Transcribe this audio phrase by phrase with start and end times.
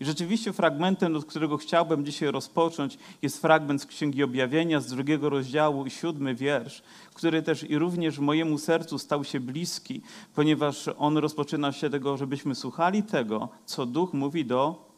[0.00, 5.28] I rzeczywiście fragmentem, od którego chciałbym dzisiaj rozpocząć, jest fragment z Księgi Objawienia z drugiego
[5.28, 6.82] rozdziału i siódmy wiersz,
[7.14, 10.02] który też i również mojemu sercu stał się bliski,
[10.34, 14.90] ponieważ on rozpoczyna się tego, żebyśmy słuchali tego, co Duch mówi do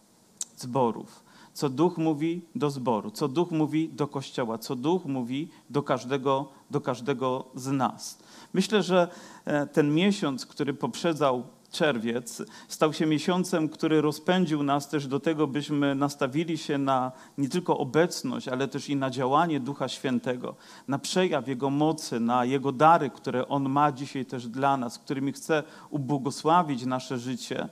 [0.57, 1.23] zborów
[1.55, 6.49] co Duch mówi do zboru, co Duch mówi do Kościoła, co Duch mówi do każdego,
[6.71, 8.19] do każdego z nas.
[8.53, 9.09] Myślę, że
[9.45, 11.43] e, ten miesiąc, który poprzedzał
[11.73, 17.49] czerwiec, stał się miesiącem, który rozpędził nas też do tego, byśmy nastawili się na nie
[17.49, 20.55] tylko obecność, ale też i na działanie Ducha Świętego,
[20.89, 25.33] na przejaw Jego mocy, na Jego dary, które On ma dzisiaj też dla nas, którymi
[25.33, 27.69] chce ubłogosławić nasze życie.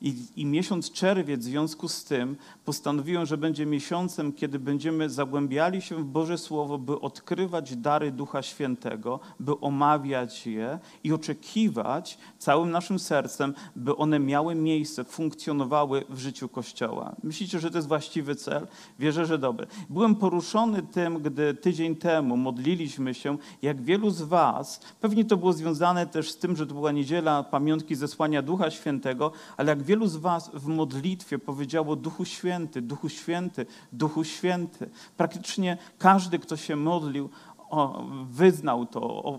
[0.00, 5.82] I, I, miesiąc czerwiec w związku z tym postanowiłem, że będzie miesiącem, kiedy będziemy zagłębiali
[5.82, 12.70] się w Boże Słowo, by odkrywać dary Ducha Świętego, by omawiać je i oczekiwać całym
[12.70, 17.16] naszym sercem, by one miały miejsce, funkcjonowały w życiu Kościoła.
[17.22, 18.66] Myślicie, że to jest właściwy cel?
[18.98, 19.66] Wierzę, że dobry.
[19.90, 25.52] Byłem poruszony tym, gdy tydzień temu modliliśmy się, jak wielu z Was, pewnie to było
[25.52, 29.95] związane też z tym, że to była niedziela pamiątki zesłania Ducha Świętego, ale jak wielu
[30.04, 34.90] z Was w modlitwie powiedziało Duchu Święty, Duchu Święty, Duchu Święty.
[35.16, 37.30] Praktycznie każdy, kto się modlił,
[37.70, 39.38] o, wyznał to, o,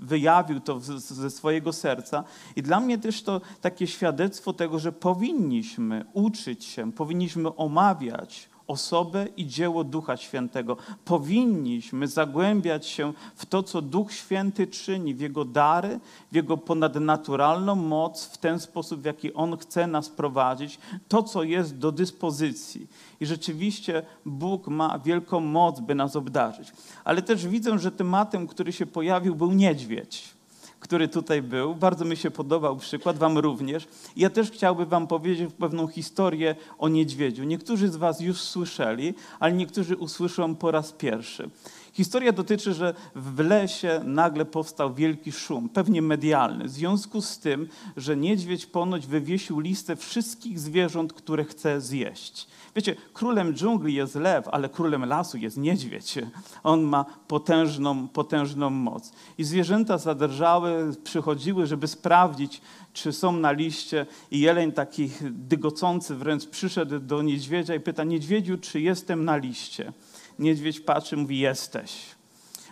[0.00, 2.24] wyjawił to ze swojego serca.
[2.56, 9.26] I dla mnie też to takie świadectwo tego, że powinniśmy uczyć się, powinniśmy omawiać osobę
[9.36, 10.76] i dzieło Ducha Świętego.
[11.04, 16.00] Powinniśmy zagłębiać się w to, co Duch Święty czyni, w Jego dary,
[16.32, 21.42] w Jego ponadnaturalną moc, w ten sposób, w jaki On chce nas prowadzić, to, co
[21.42, 22.86] jest do dyspozycji.
[23.20, 26.72] I rzeczywiście Bóg ma wielką moc, by nas obdarzyć.
[27.04, 30.39] Ale też widzę, że tematem, który się pojawił, był niedźwiedź
[30.80, 31.74] który tutaj był.
[31.74, 33.88] Bardzo mi się podobał przykład, wam również.
[34.16, 37.44] Ja też chciałbym wam powiedzieć pewną historię o niedźwiedziu.
[37.44, 41.50] Niektórzy z was już słyszeli, ale niektórzy usłyszą po raz pierwszy.
[41.92, 47.68] Historia dotyczy, że w lesie nagle powstał wielki szum, pewnie medialny, w związku z tym,
[47.96, 52.46] że niedźwiedź ponoć wywiesił listę wszystkich zwierząt, które chce zjeść.
[52.76, 56.18] Wiecie, królem dżungli jest lew, ale królem lasu jest niedźwiedź.
[56.62, 59.12] On ma potężną, potężną moc.
[59.38, 62.60] I zwierzęta zadrżały, przychodziły, żeby sprawdzić,
[62.92, 64.06] czy są na liście.
[64.30, 69.92] I jeleń taki dygocący wręcz przyszedł do niedźwiedzia i pyta, niedźwiedziu, czy jestem na liście?
[70.38, 72.06] Niedźwiedź patrzy, mówi, jesteś.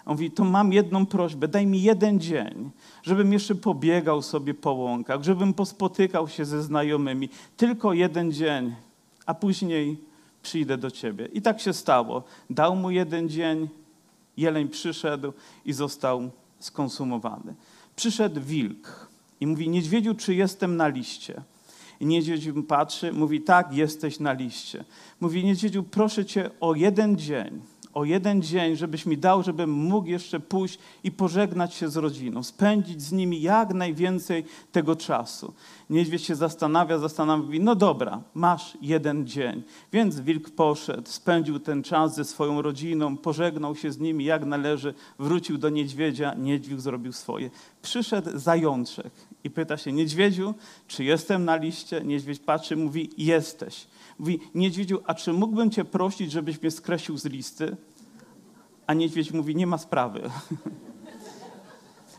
[0.06, 2.70] On mówi, to mam jedną prośbę, daj mi jeden dzień,
[3.02, 7.28] żebym jeszcze pobiegał sobie po łąkach, żebym pospotykał się ze znajomymi.
[7.56, 8.74] Tylko jeden dzień
[9.28, 9.96] a później
[10.42, 11.28] przyjdę do ciebie.
[11.32, 12.22] I tak się stało.
[12.50, 13.68] Dał mu jeden dzień,
[14.36, 15.32] jeleń przyszedł
[15.64, 17.54] i został skonsumowany.
[17.96, 19.08] Przyszedł wilk
[19.40, 21.42] i mówi: Niedźwiedziu, czy jestem na liście?
[22.00, 24.84] I niedźwiedź patrzy, mówi: Tak, jesteś na liście.
[25.20, 27.60] Mówi: Niedźwiedziu, proszę cię o jeden dzień
[27.94, 32.42] o jeden dzień, żebyś mi dał, żebym mógł jeszcze pójść i pożegnać się z rodziną,
[32.42, 35.54] spędzić z nimi jak najwięcej tego czasu.
[35.90, 39.62] Niedźwiedź się zastanawia, zastanawia, mówi, no dobra, masz jeden dzień.
[39.92, 44.94] Więc wilk poszedł, spędził ten czas ze swoją rodziną, pożegnał się z nimi jak należy,
[45.18, 47.50] wrócił do niedźwiedzia, niedźwiedź zrobił swoje.
[47.82, 49.12] Przyszedł zajączek
[49.44, 50.54] i pyta się, niedźwiedziu,
[50.88, 52.00] czy jestem na liście?
[52.04, 53.86] Niedźwiedź patrzy, mówi, jesteś.
[54.18, 57.76] Mówi, niedźwiedziu, a czy mógłbym cię prosić, żebyś mnie skreślił z listy?
[58.86, 60.22] A niedźwiedź mówi, nie ma sprawy.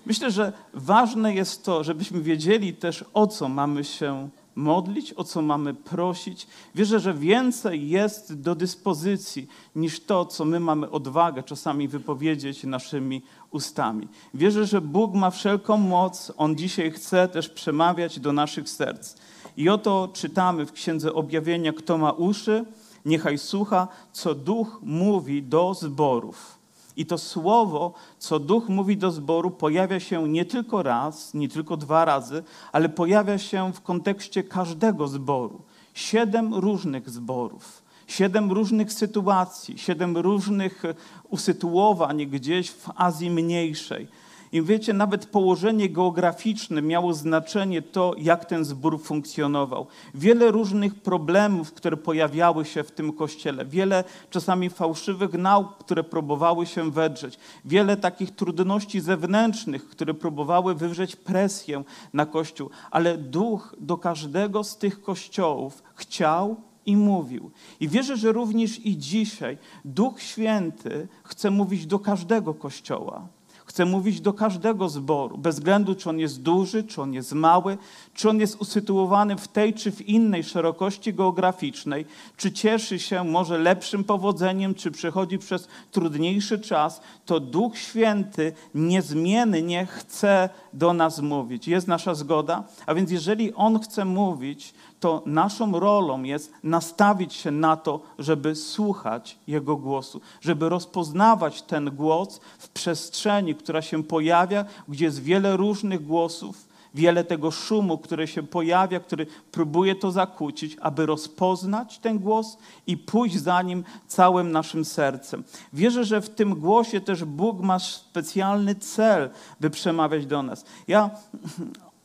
[0.06, 5.42] Myślę, że ważne jest to, żebyśmy wiedzieli też, o co mamy się modlić, o co
[5.42, 6.48] mamy prosić.
[6.76, 13.22] Wierzę, że więcej jest do dyspozycji niż to, co my mamy odwagę czasami wypowiedzieć naszymi
[13.52, 14.08] ustami.
[14.34, 19.16] Wierzę, że Bóg ma wszelką moc, On dzisiaj chce też przemawiać do naszych serc.
[19.58, 22.66] I oto czytamy w Księdze Objawienia, kto ma uszy,
[23.06, 26.60] niechaj słucha, co Duch mówi do zborów.
[26.98, 31.78] I to słowo, co Duch mówi do zboru, pojawia się nie tylko raz, nie tylko
[31.78, 35.62] dwa razy, ale pojawia się w kontekście każdego zboru.
[35.94, 40.84] Siedem różnych zborów, siedem różnych sytuacji, siedem różnych
[41.30, 44.08] usytuowań gdzieś w Azji Mniejszej
[44.52, 49.88] i wiecie, nawet położenie geograficzne miało znaczenie to, jak ten zbór funkcjonował.
[50.16, 56.66] Wiele różnych problemów, które pojawiały się w tym kościele, wiele czasami fałszywych nauk, które próbowały
[56.66, 63.98] się wedrzeć, wiele takich trudności zewnętrznych, które próbowały wywrzeć presję na kościół, ale duch do
[63.98, 66.56] każdego z tych kościołów chciał
[66.86, 67.52] i mówił.
[67.80, 73.28] I wierzę, że również i dzisiaj Duch Święty chce mówić do każdego kościoła
[73.70, 77.78] Chcę mówić do każdego zboru, bez względu czy on jest duży, czy on jest mały,
[78.14, 82.06] czy on jest usytuowany w tej czy w innej szerokości geograficznej,
[82.38, 89.86] czy cieszy się może lepszym powodzeniem, czy przechodzi przez trudniejszy czas, to Duch Święty niezmiennie
[89.86, 91.68] chce do nas mówić.
[91.68, 92.64] Jest nasza zgoda?
[92.86, 98.56] A więc jeżeli On chce mówić, to naszą rolą jest nastawić się na to, żeby
[98.56, 105.58] słuchać Jego głosu, żeby rozpoznawać ten głos w przestrzeni, która się pojawia, gdzie jest wiele
[105.58, 112.20] różnych głosów, wiele tego szumu, który się pojawia, który próbuje to zakłócić, aby rozpoznać ten
[112.20, 112.58] głos
[112.88, 115.44] i pójść za nim całym naszym sercem.
[115.74, 119.30] Wierzę, że w tym głosie też Bóg ma specjalny cel,
[119.60, 120.66] by przemawiać do nas.
[120.88, 121.10] Ja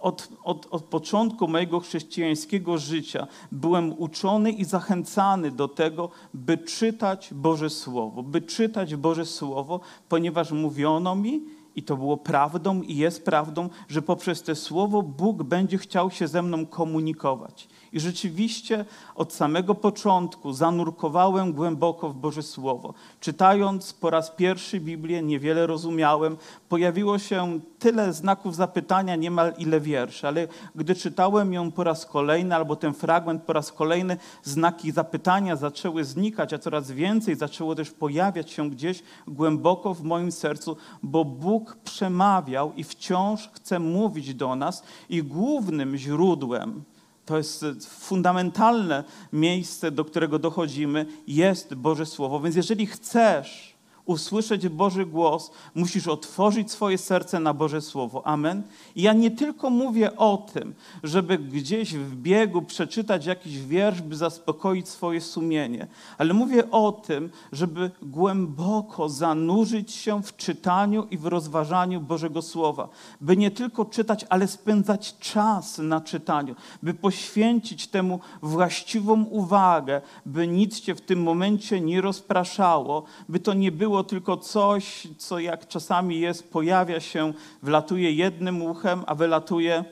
[0.04, 7.34] od, od, od początku mojego chrześcijańskiego życia byłem uczony i zachęcany do tego, by czytać
[7.34, 11.42] Boże Słowo, by czytać Boże Słowo, ponieważ mówiono mi,
[11.76, 16.28] i to było prawdą i jest prawdą, że poprzez to słowo Bóg będzie chciał się
[16.28, 17.68] ze mną komunikować.
[17.92, 18.84] I rzeczywiście
[19.14, 22.94] od samego początku zanurkowałem głęboko w Boże Słowo.
[23.20, 26.36] Czytając po raz pierwszy Biblię, niewiele rozumiałem.
[26.68, 32.54] Pojawiło się tyle znaków zapytania, niemal ile wierszy, ale gdy czytałem ją po raz kolejny,
[32.54, 37.90] albo ten fragment po raz kolejny, znaki zapytania zaczęły znikać, a coraz więcej zaczęło też
[37.90, 44.56] pojawiać się gdzieś głęboko w moim sercu, bo Bóg przemawiał i wciąż chce mówić do
[44.56, 46.84] nas i głównym źródłem
[47.26, 52.40] to jest fundamentalne miejsce, do którego dochodzimy, jest Boże Słowo.
[52.40, 53.73] Więc jeżeli chcesz
[54.06, 58.26] usłyszeć Boży głos, musisz otworzyć swoje serce na Boże Słowo.
[58.26, 58.62] Amen.
[58.96, 64.16] I ja nie tylko mówię o tym, żeby gdzieś w biegu przeczytać jakiś wiersz, by
[64.16, 65.86] zaspokoić swoje sumienie,
[66.18, 72.88] ale mówię o tym, żeby głęboko zanurzyć się w czytaniu i w rozważaniu Bożego Słowa.
[73.20, 80.48] By nie tylko czytać, ale spędzać czas na czytaniu, by poświęcić temu właściwą uwagę, by
[80.48, 85.38] nic cię w tym momencie nie rozpraszało, by to nie było było tylko coś, co
[85.38, 87.32] jak czasami jest, pojawia się,
[87.62, 89.84] wlatuje jednym uchem, a wylatuje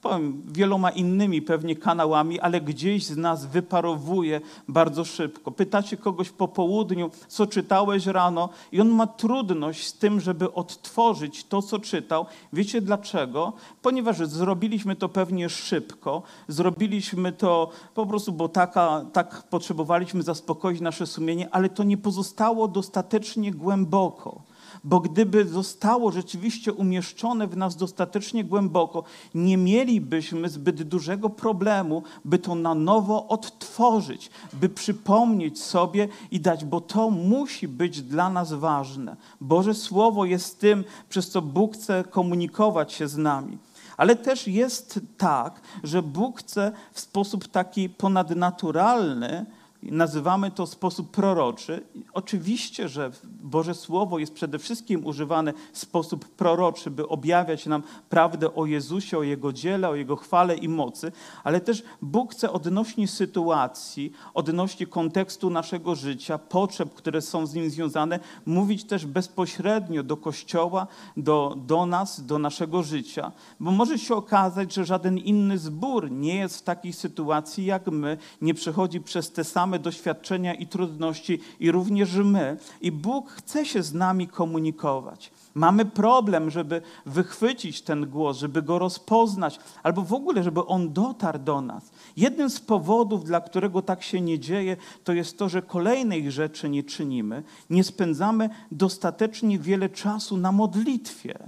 [0.00, 5.50] powiem, wieloma innymi pewnie kanałami, ale gdzieś z nas wyparowuje bardzo szybko.
[5.50, 11.44] Pytacie kogoś po południu, co czytałeś rano, i on ma trudność z tym, żeby odtworzyć
[11.44, 12.26] to, co czytał.
[12.52, 13.52] Wiecie dlaczego?
[13.82, 21.06] Ponieważ zrobiliśmy to pewnie szybko, zrobiliśmy to po prostu, bo taka, tak potrzebowaliśmy zaspokoić nasze
[21.06, 24.49] sumienie, ale to nie pozostało dostatecznie głęboko
[24.84, 32.38] bo gdyby zostało rzeczywiście umieszczone w nas dostatecznie głęboko, nie mielibyśmy zbyt dużego problemu, by
[32.38, 38.52] to na nowo odtworzyć, by przypomnieć sobie i dać, bo to musi być dla nas
[38.52, 39.16] ważne.
[39.40, 43.58] Boże Słowo jest tym, przez co Bóg chce komunikować się z nami.
[43.96, 49.46] Ale też jest tak, że Bóg chce w sposób taki ponadnaturalny,
[49.82, 51.86] Nazywamy to sposób proroczy.
[52.12, 53.10] Oczywiście, że
[53.42, 59.18] Boże Słowo jest przede wszystkim używane w sposób proroczy, by objawiać nam prawdę o Jezusie,
[59.18, 61.12] o Jego dziele, o Jego chwale i mocy,
[61.44, 67.70] ale też Bóg chce odnośnie sytuacji, odnośnie kontekstu naszego życia, potrzeb, które są z nim
[67.70, 70.86] związane, mówić też bezpośrednio do Kościoła,
[71.16, 73.32] do, do nas, do naszego życia.
[73.60, 78.16] Bo może się okazać, że żaden inny zbór nie jest w takiej sytuacji jak my,
[78.40, 82.56] nie przechodzi przez te same doświadczenia i trudności, i również my.
[82.80, 85.30] I Bóg chce się z nami komunikować.
[85.54, 91.38] Mamy problem, żeby wychwycić ten głos, żeby go rozpoznać, albo w ogóle, żeby on dotarł
[91.38, 91.90] do nas.
[92.16, 96.68] Jednym z powodów, dla którego tak się nie dzieje, to jest to, że kolejnej rzeczy
[96.68, 101.38] nie czynimy, nie spędzamy dostatecznie wiele czasu na modlitwie.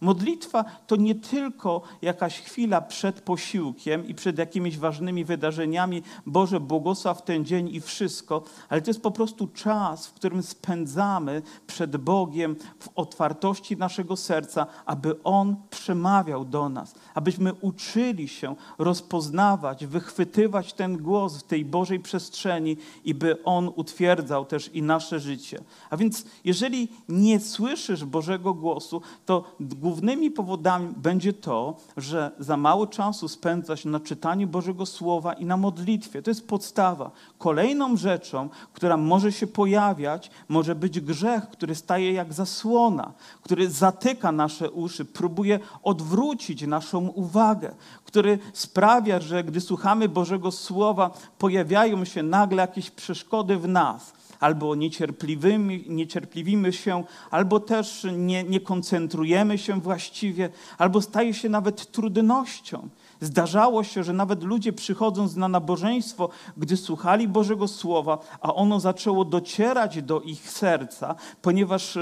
[0.00, 7.22] Modlitwa to nie tylko jakaś chwila przed posiłkiem i przed jakimiś ważnymi wydarzeniami, Boże, błogosław
[7.22, 12.56] ten dzień i wszystko, ale to jest po prostu czas, w którym spędzamy przed Bogiem
[12.78, 20.96] w otwartości naszego serca, aby On przemawiał do nas, abyśmy uczyli się rozpoznawać, wychwytywać ten
[20.96, 25.58] głos w tej Bożej przestrzeni i by On utwierdzał też i nasze życie.
[25.90, 29.44] A więc jeżeli nie słyszysz Bożego głosu, to
[29.90, 35.56] głównymi powodami będzie to, że za mało czasu spędzasz na czytaniu Bożego Słowa i na
[35.56, 36.22] modlitwie.
[36.22, 37.10] To jest podstawa.
[37.38, 44.32] Kolejną rzeczą, która może się pojawiać, może być grzech, który staje jak zasłona, który zatyka
[44.32, 52.22] nasze uszy, próbuje odwrócić naszą uwagę, który sprawia, że gdy słuchamy Bożego Słowa, pojawiają się
[52.22, 59.80] nagle jakieś przeszkody w nas albo niecierpliwymi, niecierpliwimy się, albo też nie, nie koncentrujemy się
[59.80, 62.88] właściwie, albo staje się nawet trudnością.
[63.20, 69.24] Zdarzało się, że nawet ludzie przychodząc na nabożeństwo, gdy słuchali Bożego Słowa, a ono zaczęło
[69.24, 71.98] docierać do ich serca, ponieważ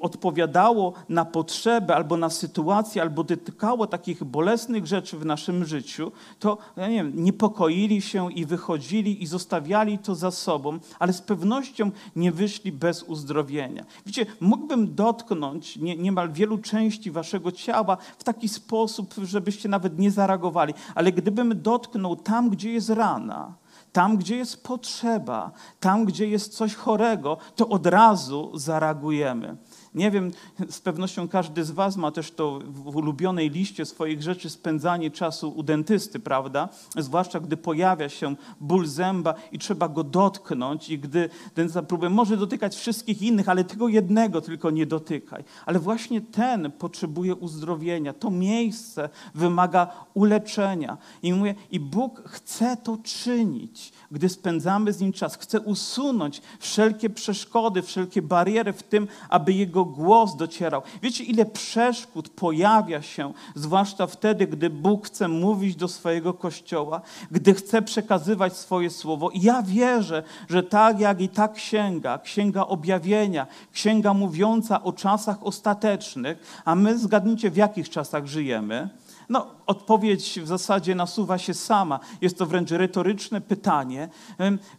[0.00, 6.58] odpowiadało na potrzeby albo na sytuację, albo dotykało takich bolesnych rzeczy w naszym życiu, to
[6.76, 11.90] ja nie wiem, niepokoili się i wychodzili i zostawiali to za sobą, ale z pewnością
[12.16, 13.84] nie wyszli bez uzdrowienia.
[14.06, 20.10] Widzicie, mógłbym dotknąć nie, niemal wielu części waszego ciała w taki sposób, żebyście nawet nie
[20.10, 20.51] zareagowali
[20.94, 23.54] ale gdybym dotknął tam, gdzie jest rana,
[23.92, 29.56] tam, gdzie jest potrzeba, tam, gdzie jest coś chorego, to od razu zareagujemy.
[29.94, 30.30] Nie wiem,
[30.70, 35.52] z pewnością każdy z Was ma też to w ulubionej liście swoich rzeczy spędzanie czasu
[35.56, 36.68] u dentysty, prawda?
[36.96, 42.36] Zwłaszcza gdy pojawia się ból zęba i trzeba go dotknąć, i gdy dentysta próbuje, może
[42.36, 45.44] dotykać wszystkich innych, ale tego jednego tylko nie dotykaj.
[45.66, 48.12] Ale właśnie ten potrzebuje uzdrowienia.
[48.12, 50.98] To miejsce wymaga uleczenia.
[51.22, 55.36] I mówię, i Bóg chce to czynić, gdy spędzamy z Nim czas.
[55.36, 60.82] Chce usunąć wszelkie przeszkody, wszelkie bariery w tym, aby Jego głos docierał.
[61.02, 67.00] Wiecie, ile przeszkód pojawia się, zwłaszcza wtedy, gdy Bóg chce mówić do swojego kościoła,
[67.30, 69.30] gdy chce przekazywać swoje słowo.
[69.30, 75.36] I ja wierzę, że tak jak i ta księga, księga objawienia, księga mówiąca o czasach
[75.42, 78.88] ostatecznych, a my zgadnijcie, w jakich czasach żyjemy.
[79.28, 82.00] No, odpowiedź w zasadzie nasuwa się sama.
[82.20, 84.08] Jest to wręcz retoryczne pytanie,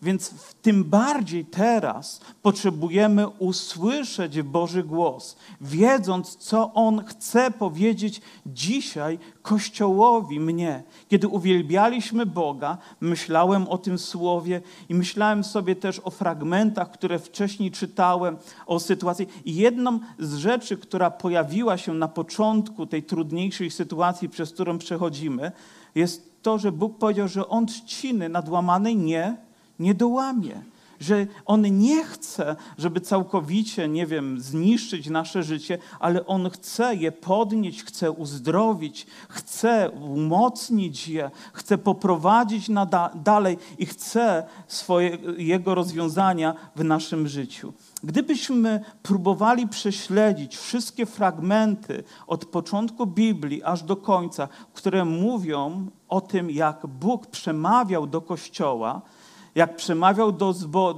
[0.01, 10.39] więc tym bardziej teraz potrzebujemy usłyszeć Boży głos, wiedząc, co On chce powiedzieć dzisiaj Kościołowi,
[10.39, 10.83] mnie.
[11.09, 17.71] Kiedy uwielbialiśmy Boga, myślałem o tym słowie i myślałem sobie też o fragmentach, które wcześniej
[17.71, 19.27] czytałem, o sytuacji.
[19.45, 25.51] I jedną z rzeczy, która pojawiła się na początku tej trudniejszej sytuacji, przez którą przechodzimy,
[25.95, 29.37] jest to, że Bóg powiedział, że On trzciny nadłamanej nie,
[29.79, 30.61] nie dołamie
[31.03, 37.11] że On nie chce, żeby całkowicie, nie wiem, zniszczyć nasze życie, ale On chce je
[37.11, 45.75] podnieść, chce uzdrowić, chce umocnić je, chce poprowadzić na da dalej i chce swoje, Jego
[45.75, 47.73] rozwiązania w naszym życiu.
[48.03, 56.51] Gdybyśmy próbowali prześledzić wszystkie fragmenty od początku Biblii aż do końca, które mówią o tym,
[56.51, 59.01] jak Bóg przemawiał do Kościoła,
[59.55, 60.53] jak przemawiał do,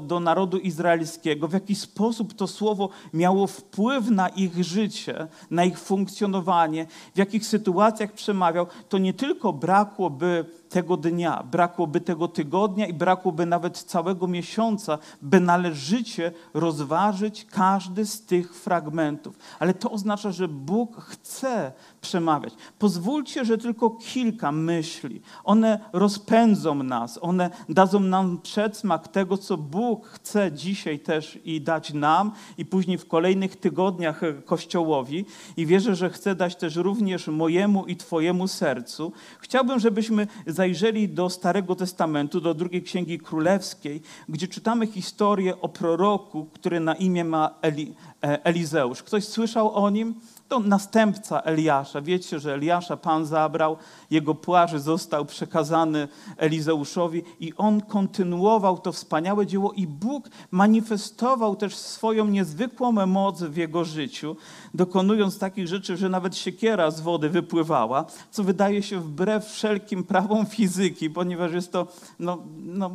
[0.08, 5.80] do narodu izraelskiego, w jaki sposób to słowo miało wpływ na ich życie, na ich
[5.80, 12.94] funkcjonowanie, w jakich sytuacjach przemawiał, to nie tylko brakłoby tego dnia, brakłoby tego tygodnia i
[12.94, 19.38] brakłoby nawet całego miesiąca, by należycie rozważyć każdy z tych fragmentów.
[19.60, 22.54] Ale to oznacza, że Bóg chce przemawiać.
[22.80, 25.22] Pozwólcie, że tylko kilka myśli.
[25.44, 31.94] One rozpędzą nas, one dadzą nam przedsmak tego, co Bóg chce dzisiaj też i dać
[31.94, 35.26] nam, i później w kolejnych tygodniach Kościołowi.
[35.58, 39.12] I wierzę, że chce dać też również mojemu i Twojemu sercu.
[39.40, 46.46] Chciałbym, żebyśmy zajrzeli do Starego Testamentu, do drugiej Księgi Królewskiej, gdzie czytamy historię o proroku,
[46.54, 47.94] który na imię ma Eli,
[48.24, 49.04] e, Elizeusz.
[49.04, 50.16] Ktoś słyszał o nim?
[50.48, 52.02] To następca Eliasza.
[52.02, 53.78] Wiecie, że Eliasza Pan zabrał,
[54.12, 61.76] jego płaży został przekazany Elizeuszowi i on kontynuował to wspaniałe dzieło i Bóg manifestował też
[61.76, 64.36] swoją niezwykłą moc w jego życiu,
[64.74, 70.46] dokonując takich rzeczy, że nawet siekiera z wody wypływała, co wydaje się wbrew wszelkim prawom
[70.46, 71.88] fizyki, ponieważ jest to
[72.20, 72.92] no, no,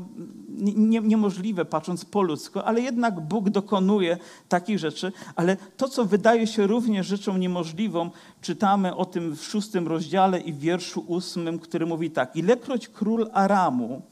[0.59, 6.47] nie, niemożliwe patrząc po ludzku, ale jednak Bóg dokonuje takich rzeczy, ale to, co wydaje
[6.47, 11.87] się również rzeczą niemożliwą, czytamy o tym w szóstym rozdziale i w wierszu ósmym, który
[11.87, 12.37] mówi tak.
[12.37, 14.03] Ilekroć król Aramu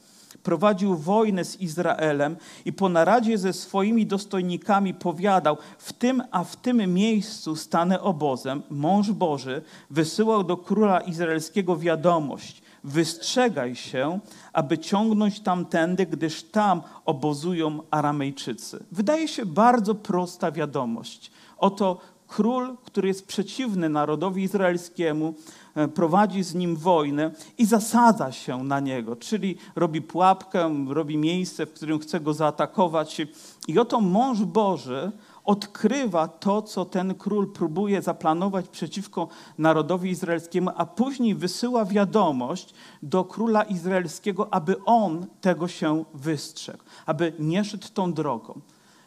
[0.43, 6.55] prowadził wojnę z Izraelem i po naradzie ze swoimi dostojnikami powiadał, w tym a w
[6.55, 14.19] tym miejscu stanę obozem, mąż Boży wysyłał do króla izraelskiego wiadomość, wystrzegaj się,
[14.53, 18.83] aby ciągnąć tamtędy, gdyż tam obozują Aramejczycy.
[18.91, 21.31] Wydaje się bardzo prosta wiadomość.
[21.57, 21.97] Oto
[22.29, 25.33] król, który jest przeciwny narodowi izraelskiemu,
[25.75, 31.65] e, prowadzi z nim wojnę i zasadza się na niego, czyli robi pułapkę, robi miejsce,
[31.65, 33.21] w którym chce go zaatakować.
[33.67, 35.11] I oto mąż Boży
[35.43, 43.23] odkrywa to, co ten król próbuje zaplanować przeciwko narodowi izraelskiemu, a później wysyła wiadomość do
[43.23, 48.61] króla izraelskiego, aby on tego się wystrzegł, aby nie szedł tą drogą.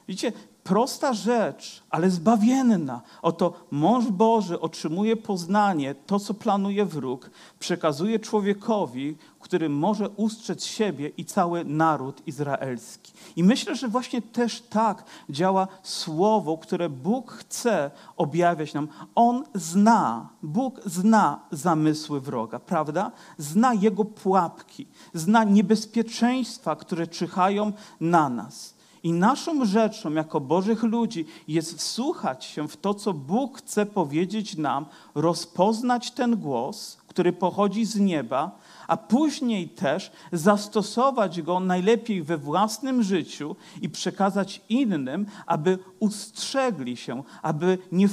[0.09, 0.33] Widzicie,
[0.65, 3.01] prosta rzecz, ale zbawienna.
[3.23, 11.09] Oto mąż Boży otrzymuje poznanie, to co planuje wróg, przekazuje człowiekowi, który może ustrzec siebie
[11.09, 13.13] i cały naród izraelski.
[13.37, 18.89] I myślę, że właśnie też tak działa słowo, które Bóg chce objawiać nam.
[19.15, 23.13] On zna, Bóg zna zamysły wroga, prawda?
[23.39, 28.82] Zna jego pułapki, zna niebezpieczeństwa, które czyhają na nas.
[29.03, 34.57] I naszą rzeczą jako Bożych ludzi jest wsłuchać się w to, co Bóg chce powiedzieć
[34.57, 42.39] nam, rozpoznać ten głos, który pochodzi z nieba, a później też zastosować go najlepiej we
[42.39, 48.09] własnym życiu i przekazać innym, aby ustrzegli się, aby nie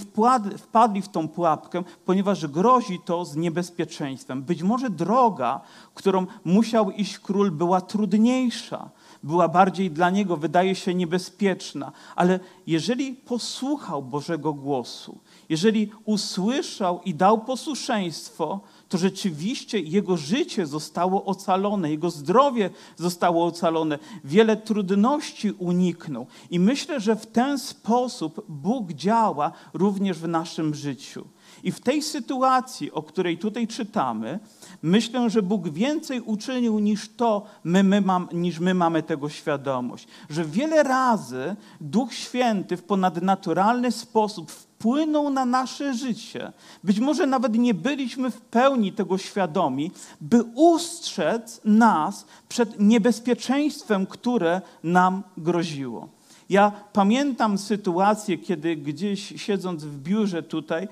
[0.58, 4.43] wpadli w tą pułapkę, ponieważ grozi to z niebezpieczeństwem.
[4.43, 5.62] Być może droga,
[5.93, 8.89] którą musiał iść król, była trudniejsza
[9.23, 11.91] była bardziej dla niego, wydaje się, niebezpieczna.
[12.15, 15.17] Ale jeżeli posłuchał Bożego głosu,
[15.49, 18.59] jeżeli usłyszał i dał posłuszeństwo,
[18.89, 26.27] to rzeczywiście jego życie zostało ocalone, jego zdrowie zostało ocalone, wiele trudności uniknął.
[26.49, 31.25] I myślę, że w ten sposób Bóg działa również w naszym życiu.
[31.63, 34.39] I w tej sytuacji, o której tutaj czytamy,
[34.81, 40.07] myślę, że Bóg więcej uczynił niż to, my, my mam, niż my mamy tego świadomość.
[40.29, 46.53] Że wiele razy Duch Święty w ponadnaturalny sposób wpłynął na nasze życie.
[46.83, 54.61] Być może nawet nie byliśmy w pełni tego świadomi, by ustrzec nas przed niebezpieczeństwem, które
[54.83, 56.18] nam groziło.
[56.50, 60.88] Ja pamiętam sytuację, kiedy gdzieś siedząc w biurze tutaj,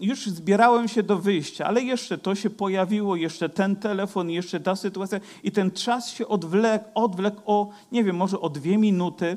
[0.00, 4.76] już zbierałem się do wyjścia, ale jeszcze to się pojawiło, jeszcze ten telefon, jeszcze ta
[4.76, 9.36] sytuacja i ten czas się odwlekł, odwlekł o, nie wiem, może o dwie minuty.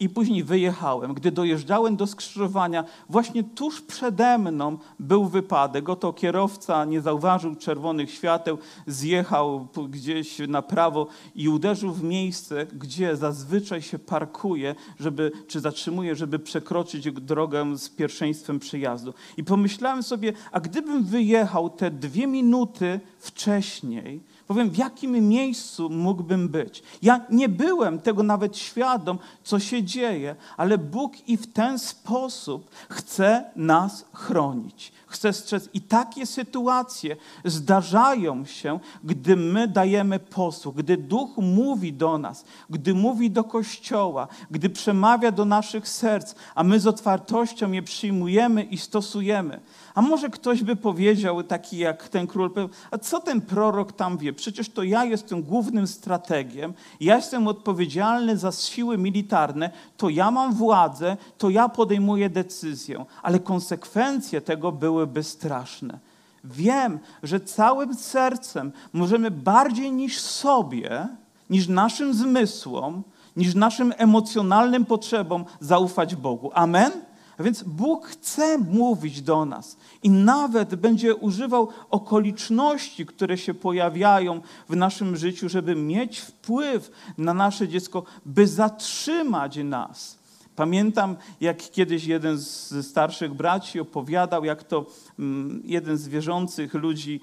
[0.00, 1.14] I później wyjechałem.
[1.14, 5.88] Gdy dojeżdżałem do skrzyżowania, właśnie tuż przede mną był wypadek.
[5.88, 13.16] Oto kierowca nie zauważył czerwonych świateł, zjechał gdzieś na prawo i uderzył w miejsce, gdzie
[13.16, 19.14] zazwyczaj się parkuje, żeby, czy zatrzymuje, żeby przekroczyć drogę z pierwszeństwem przyjazdu.
[19.36, 26.48] I pomyślałem sobie, a gdybym wyjechał te dwie minuty wcześniej, powiem, w jakim miejscu mógłbym
[26.48, 26.82] być.
[27.02, 32.70] Ja nie byłem tego nawet świadom, co się dzieje, ale Bóg i w ten sposób
[32.88, 34.92] chce nas chronić.
[35.06, 35.68] Chce strzec.
[35.74, 42.94] I takie sytuacje zdarzają się, gdy my dajemy posłuch, gdy Duch mówi do nas, gdy
[42.94, 48.78] mówi do Kościoła, gdy przemawia do naszych serc, a my z otwartością je przyjmujemy i
[48.78, 49.60] stosujemy.
[49.94, 52.50] A może ktoś by powiedział, taki jak ten król,
[52.90, 54.32] a co ten prorok tam wie?
[54.32, 60.54] Przecież to ja jestem głównym strategiem, ja jestem odpowiedzialny za siły militarne, to ja mam
[60.54, 63.04] władzę, to ja podejmuję decyzję.
[63.22, 65.98] Ale konsekwencje tego byłyby straszne.
[66.44, 71.08] Wiem, że całym sercem możemy bardziej niż sobie,
[71.50, 73.02] niż naszym zmysłom,
[73.36, 76.50] niż naszym emocjonalnym potrzebom zaufać Bogu.
[76.54, 77.07] Amen?
[77.38, 84.76] Więc Bóg chce mówić do nas i nawet będzie używał okoliczności, które się pojawiają w
[84.76, 90.17] naszym życiu, żeby mieć wpływ na nasze dziecko, by zatrzymać nas.
[90.58, 94.86] Pamiętam, jak kiedyś jeden z starszych braci opowiadał, jak to
[95.18, 97.20] mm, jeden z wierzących ludzi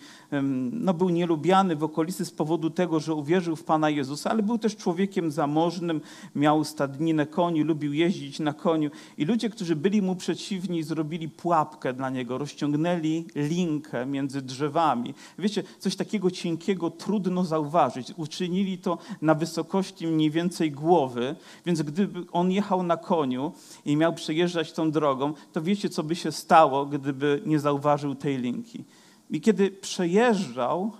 [0.71, 4.57] no, był nielubiany w okolicy z powodu tego, że uwierzył w Pana Jezusa, ale był
[4.57, 6.01] też człowiekiem zamożnym,
[6.35, 8.89] miał stadninę koni, lubił jeździć na koniu.
[9.17, 15.13] I ludzie, którzy byli mu przeciwni, zrobili pułapkę dla niego, rozciągnęli linkę między drzewami.
[15.39, 18.13] Wiecie, coś takiego cienkiego trudno zauważyć.
[18.17, 23.24] Uczynili to na wysokości mniej więcej głowy, więc gdyby on jechał na koniu
[23.85, 28.37] i miał przejeżdżać tą drogą, to wiecie, co by się stało, gdyby nie zauważył tej
[28.37, 28.83] linki.
[29.29, 30.91] I kiedy przejeżdżał,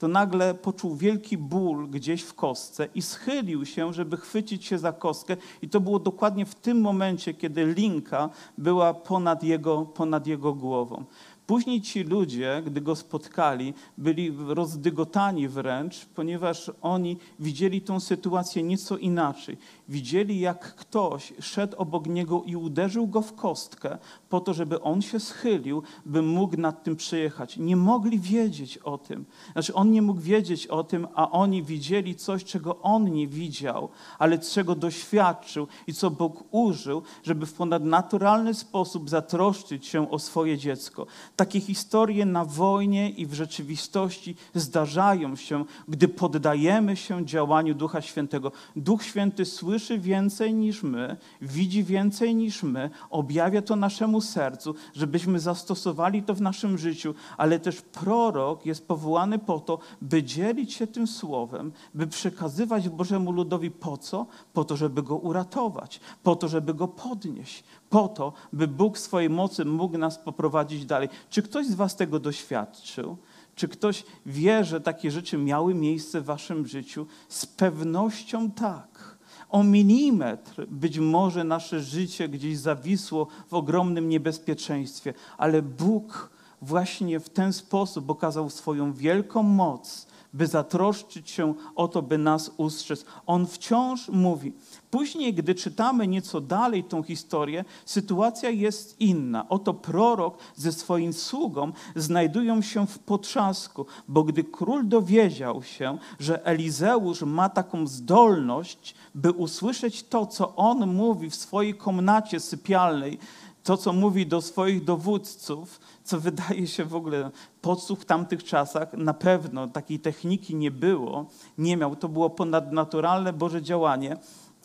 [0.00, 4.92] to nagle poczuł wielki ból gdzieś w kostce i schylił się, żeby chwycić się za
[4.92, 5.36] kostkę.
[5.62, 11.04] I to było dokładnie w tym momencie, kiedy linka była ponad jego, ponad jego głową.
[11.46, 18.96] Później ci ludzie, gdy go spotkali, byli rozdygotani wręcz, ponieważ oni widzieli tą sytuację nieco
[18.96, 19.56] inaczej.
[19.90, 23.98] Widzieli, jak ktoś szedł obok niego i uderzył go w kostkę,
[24.28, 27.56] po to, żeby on się schylił, by mógł nad tym przejechać.
[27.56, 29.24] Nie mogli wiedzieć o tym.
[29.52, 33.88] Znaczy, on nie mógł wiedzieć o tym, a oni widzieli coś, czego on nie widział,
[34.18, 40.58] ale czego doświadczył i co Bóg użył, żeby w ponadnaturalny sposób zatroszczyć się o swoje
[40.58, 41.06] dziecko.
[41.36, 48.52] Takie historie na wojnie i w rzeczywistości zdarzają się, gdy poddajemy się działaniu Ducha Świętego.
[48.76, 55.40] Duch Święty słyszy więcej niż my, widzi więcej niż my, objawia to naszemu sercu, żebyśmy
[55.40, 60.86] zastosowali to w naszym życiu, ale też prorok jest powołany po to, by dzielić się
[60.86, 64.26] tym słowem, by przekazywać Bożemu ludowi po co?
[64.52, 69.30] Po to, żeby go uratować, po to, żeby go podnieść, po to, by Bóg swojej
[69.30, 71.08] mocy mógł nas poprowadzić dalej.
[71.30, 73.16] Czy ktoś z Was tego doświadczył?
[73.54, 77.06] Czy ktoś wie, że takie rzeczy miały miejsce w Waszym życiu?
[77.28, 79.18] Z pewnością tak.
[79.50, 86.30] O milimetr być może nasze życie gdzieś zawisło w ogromnym niebezpieczeństwie, ale Bóg
[86.62, 92.50] właśnie w ten sposób okazał swoją wielką moc, by zatroszczyć się o to, by nas
[92.56, 93.04] ustrzec.
[93.26, 94.52] On wciąż mówi.
[94.90, 99.48] Później, gdy czytamy nieco dalej tą historię, sytuacja jest inna.
[99.48, 106.46] Oto prorok ze swoim sługą znajdują się w potrzasku, bo gdy król dowiedział się, że
[106.46, 113.18] Elizeusz ma taką zdolność, by usłyszeć to, co on mówi w swojej komnacie sypialnej,
[113.62, 117.30] to, co mówi do swoich dowódców, co wydaje się w ogóle
[117.62, 121.26] podsłuch w tamtych czasach, na pewno takiej techniki nie było,
[121.58, 124.16] nie miał, to było ponadnaturalne Boże działanie,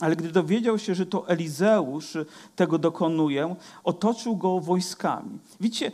[0.01, 2.17] ale gdy dowiedział się, że to Elizeusz
[2.55, 5.39] tego dokonuje, otoczył go wojskami.
[5.61, 5.91] Widzicie,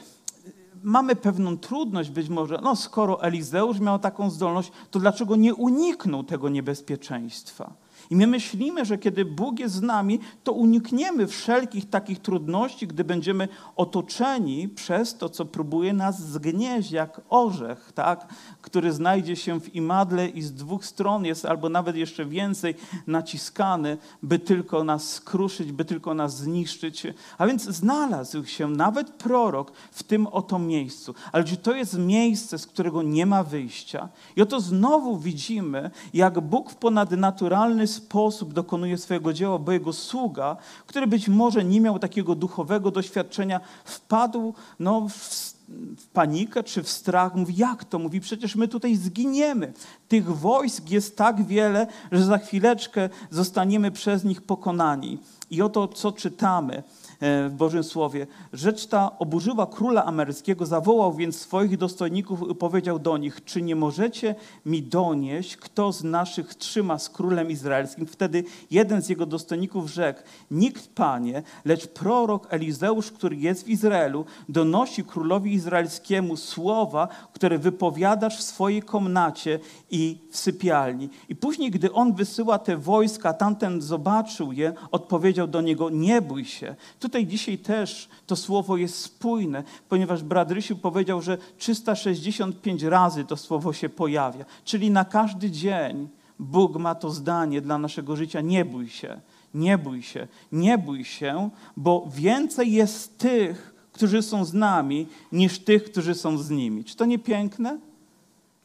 [0.84, 6.24] mamy pewną trudność być może, no skoro Elizeusz miał taką zdolność, to dlaczego nie uniknął
[6.24, 7.74] tego niebezpieczeństwa?
[8.12, 13.04] I my myślimy, że kiedy Bóg jest z nami, to unikniemy wszelkich takich trudności, gdy
[13.04, 18.28] będziemy otoczeni przez to, co próbuje nas zgnieść, jak orzech, tak?
[18.62, 22.76] który znajdzie się w imadle i z dwóch stron jest, albo nawet jeszcze więcej,
[23.08, 27.08] naciskany, by tylko nas skruszyć, by tylko nas zniszczyć.
[27.38, 31.15] A więc znalazł się nawet prorok w tym oto miejscu.
[31.32, 34.10] Ale czy to jest miejsce, z którego nie ma wyjścia?
[34.36, 39.94] I oto znowu widzimy, jak Bóg w ponadnaturalny sposób sposób dokonuje swojego dzieła, bo jego
[39.94, 45.54] sługa, który być może nie miał takiego duchowego doświadczenia, wpadł no, w,
[45.98, 47.36] w panikę czy w strach.
[47.36, 48.00] Mówi, jak to?
[48.00, 49.74] Mówi, przecież my tutaj zginiemy.
[50.12, 55.19] Tych wojsk jest tak wiele, że za chwileczkę zostaniemy przez nich pokonani.
[55.52, 56.84] I oto co czytamy.
[57.21, 58.28] E, w Bożym Słowie.
[58.54, 63.76] Rzecz ta oburzyła króla amerykańskiego, zawołał więc swoich dostojników i powiedział do nich, czy nie
[63.76, 68.06] możecie mi donieść, kto z naszych trzyma z królem izraelskim?
[68.06, 70.21] Wtedy jeden z jego dostojników rzekł,
[70.52, 78.38] nikt, panie, lecz prorok Elizeusz, który jest w Izraelu, donosi królowi izraelskiemu słowa, które wypowiadasz
[78.38, 79.60] w swojej komnacie
[80.02, 81.10] i w sypialni.
[81.30, 86.46] I później, gdy on wysyła te wojska, tamten zobaczył je, odpowiedział do niego, nie bój
[86.46, 86.76] się.
[87.00, 93.38] Tutaj dzisiaj też to słowo jest spójne, ponieważ brat Rysiu powiedział, że 365 razy to
[93.38, 94.46] słowo się pojawia.
[94.66, 96.08] Czyli na każdy dzień
[96.40, 99.22] Bóg ma to zdanie dla naszego życia, nie bój się.
[99.54, 105.60] Nie bój się, nie bój się, bo więcej jest tych, którzy są z nami, niż
[105.60, 106.84] tych, którzy są z nimi.
[106.84, 107.80] Czy to nie piękne?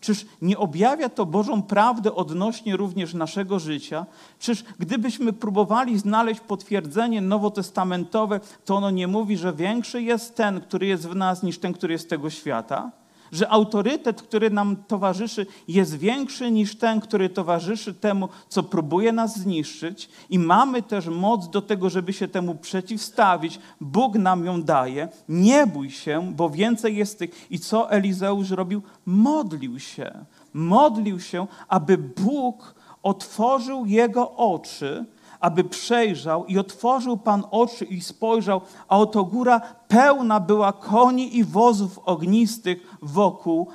[0.00, 4.06] Czyż nie objawia to Bożą prawdę odnośnie również naszego życia?
[4.38, 10.87] Czyż gdybyśmy próbowali znaleźć potwierdzenie nowotestamentowe, to ono nie mówi, że większy jest ten, który
[10.87, 12.92] jest w nas, niż ten, który jest z tego świata?
[13.32, 19.38] Że autorytet, który nam towarzyszy, jest większy niż ten, który towarzyszy temu, co próbuje nas
[19.38, 23.60] zniszczyć, i mamy też moc do tego, żeby się temu przeciwstawić.
[23.80, 25.08] Bóg nam ją daje.
[25.28, 27.50] Nie bój się, bo więcej jest tych.
[27.50, 28.82] I co Elizeusz robił?
[29.06, 30.24] Modlił się.
[30.54, 35.06] Modlił się, aby Bóg otworzył jego oczy
[35.46, 41.44] aby przejrzał i otworzył Pan oczy i spojrzał, a oto góra pełna była koni i
[41.44, 43.68] wozów ognistych wokół,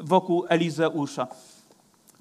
[0.00, 1.26] wokół Elizeusza.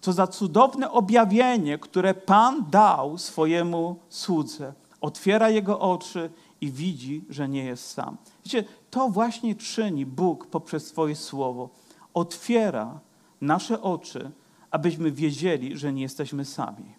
[0.02, 4.74] Co za cudowne objawienie, które Pan dał swojemu słudze.
[5.02, 6.30] Otwiera jego oczy
[6.62, 8.18] i widzi, że nie jest sam.
[8.46, 11.70] Wiecie, to właśnie czyni Bóg poprzez swoje słowo.
[12.14, 13.00] Otwiera
[13.42, 14.32] nasze oczy,
[14.72, 16.97] abyśmy wiedzieli, że nie jesteśmy sami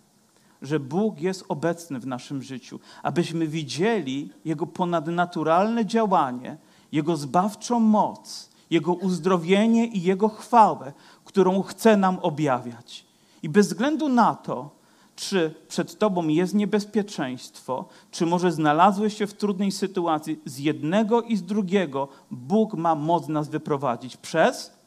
[0.62, 6.56] że Bóg jest obecny w naszym życiu, abyśmy widzieli Jego ponadnaturalne działanie,
[6.92, 10.92] Jego zbawczą moc, Jego uzdrowienie i Jego chwałę,
[11.24, 13.06] którą chce nam objawiać.
[13.42, 14.78] I bez względu na to,
[15.16, 21.36] czy przed Tobą jest niebezpieczeństwo, czy może znalazłeś się w trudnej sytuacji, z jednego i
[21.36, 24.16] z drugiego Bóg ma moc nas wyprowadzić.
[24.16, 24.77] Przez?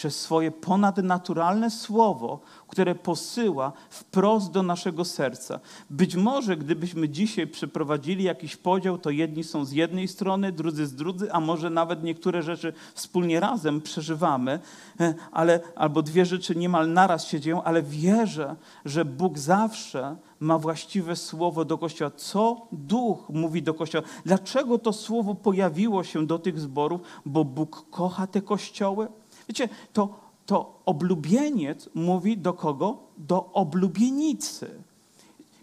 [0.00, 5.60] Przez swoje ponadnaturalne słowo, które posyła wprost do naszego serca.
[5.90, 10.94] Być może, gdybyśmy dzisiaj przeprowadzili jakiś podział, to jedni są z jednej strony, drudzy z
[10.94, 14.60] drugiej, a może nawet niektóre rzeczy wspólnie razem przeżywamy,
[15.00, 20.58] e, ale, albo dwie rzeczy niemal naraz się dzieją, ale wierzę, że Bóg zawsze ma
[20.58, 22.10] właściwe słowo do Kościoła.
[22.16, 24.04] Co Duch mówi do Kościoła?
[24.24, 27.00] Dlaczego to słowo pojawiło się do tych zborów?
[27.26, 29.08] Bo Bóg kocha te kościoły.
[29.50, 32.98] Wiecie, to, to oblubieniec mówi do kogo?
[33.18, 34.70] Do oblubienicy.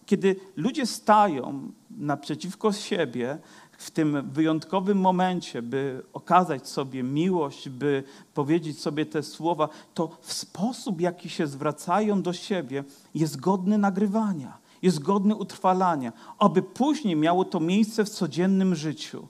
[0.05, 3.37] Kiedy ludzie stają naprzeciwko siebie,
[3.77, 10.33] w tym wyjątkowym momencie, by okazać sobie miłość, by powiedzieć sobie te słowa, to w
[10.33, 12.83] sposób, jaki się zwracają do siebie,
[13.15, 19.27] jest godny nagrywania jest godny utrwalania, aby później miało to miejsce w codziennym życiu.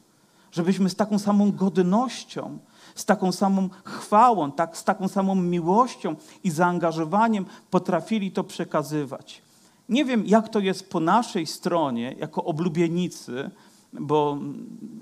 [0.51, 2.59] Żebyśmy z taką samą godnością,
[2.97, 9.41] z taką samą chwałą, tak, z taką samą miłością i zaangażowaniem potrafili to przekazywać.
[9.89, 13.49] Nie wiem, jak to jest po naszej stronie, jako oblubienicy,
[13.93, 14.37] bo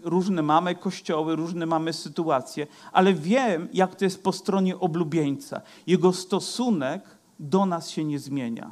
[0.04, 5.62] różne mamy kościoły, różne mamy sytuacje, ale wiem, jak to jest po stronie oblubieńca.
[5.88, 7.04] Jego stosunek
[7.40, 8.72] do nas się nie zmienia.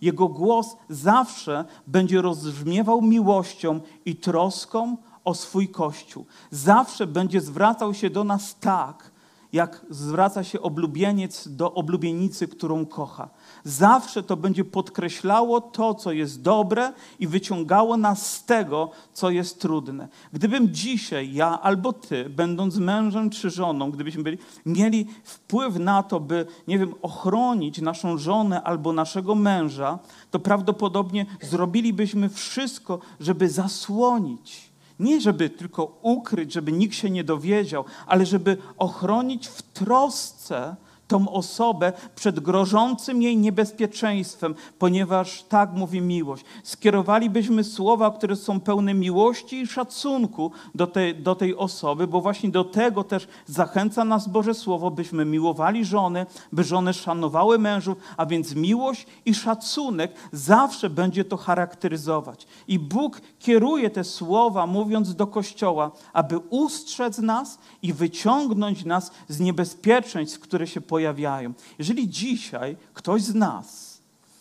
[0.00, 6.26] Jego głos zawsze będzie rozbrzmiewał miłością i troską o swój Kościół.
[6.50, 9.12] Zawsze będzie zwracał się do nas tak,
[9.52, 13.28] jak zwraca się oblubieniec do oblubienicy, którą kocha.
[13.64, 19.60] Zawsze to będzie podkreślało to, co jest dobre i wyciągało nas z tego, co jest
[19.60, 20.08] trudne.
[20.32, 26.20] Gdybym dzisiaj, ja albo ty, będąc mężem czy żoną, gdybyśmy byli, mieli wpływ na to,
[26.20, 29.98] by, nie wiem, ochronić naszą żonę albo naszego męża,
[30.30, 34.71] to prawdopodobnie zrobilibyśmy wszystko, żeby zasłonić
[35.02, 40.76] nie żeby tylko ukryć, żeby nikt się nie dowiedział, ale żeby ochronić w trosce
[41.12, 46.44] tą osobę przed grożącym jej niebezpieczeństwem, ponieważ tak mówi miłość.
[46.62, 52.50] Skierowalibyśmy słowa, które są pełne miłości i szacunku do tej, do tej osoby, bo właśnie
[52.50, 58.26] do tego też zachęca nas Boże Słowo, byśmy miłowali żony, by żony szanowały mężów, a
[58.26, 62.46] więc miłość i szacunek zawsze będzie to charakteryzować.
[62.68, 69.40] I Bóg kieruje te słowa, mówiąc do Kościoła, aby ustrzec nas i wyciągnąć nas z
[69.40, 71.52] niebezpieczeństw, które się pojawiają pojawiają.
[71.78, 73.98] Jeżeli dzisiaj ktoś z nas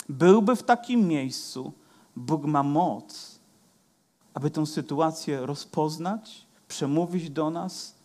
[0.09, 1.73] byłby w takim miejscu,
[2.15, 3.39] Bóg ma moc,
[4.33, 7.95] aby tę sytuację rozpoznać, przemówić do nas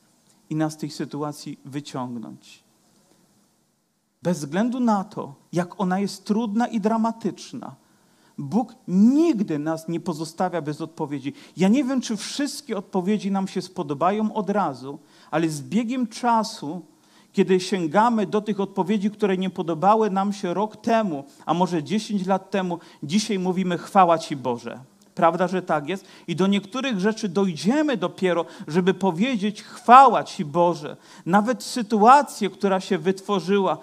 [0.51, 2.65] i nas z tej sytuacji wyciągnąć.
[4.23, 7.75] Bez względu na to, jak ona jest trudna i dramatyczna,
[8.39, 11.33] Bóg nigdy nas nie pozostawia bez odpowiedzi.
[11.57, 14.99] Ja nie wiem, czy wszystkie odpowiedzi nam się spodobają od razu,
[15.31, 16.83] ale z biegiem czasu
[17.37, 22.27] kiedy sięgamy do tych odpowiedzi, które nie podobały nam się rok temu, a może 10
[22.27, 24.79] lat temu, dzisiaj mówimy chwała Ci Boże.
[25.15, 26.05] Prawda, że tak jest?
[26.27, 30.97] I do niektórych rzeczy dojdziemy dopiero, żeby powiedzieć chwała Ci Boże.
[31.27, 33.79] Nawet sytuację, która się wytworzyła,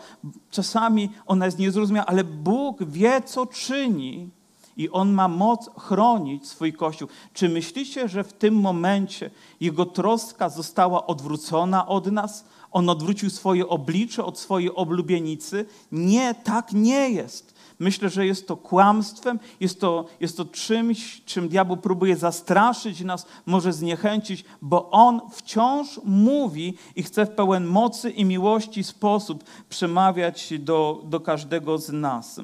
[0.51, 4.29] czasami ona jest niezrozumiała, ale Bóg wie, co czyni
[4.77, 7.07] i On ma moc chronić swój Kościół.
[7.33, 12.45] Czy myślicie, że w tym momencie Jego troska została odwrócona od nas?
[12.73, 15.65] On odwrócił swoje oblicze od swojej oblubienicy.
[15.91, 17.53] Nie, tak nie jest.
[17.79, 23.25] Myślę, że jest to kłamstwem, jest to, jest to czymś, czym diabeł próbuje zastraszyć nas,
[23.45, 30.53] może zniechęcić, bo on wciąż mówi i chce w pełen mocy i miłości sposób przemawiać
[30.59, 32.39] do, do każdego z nas.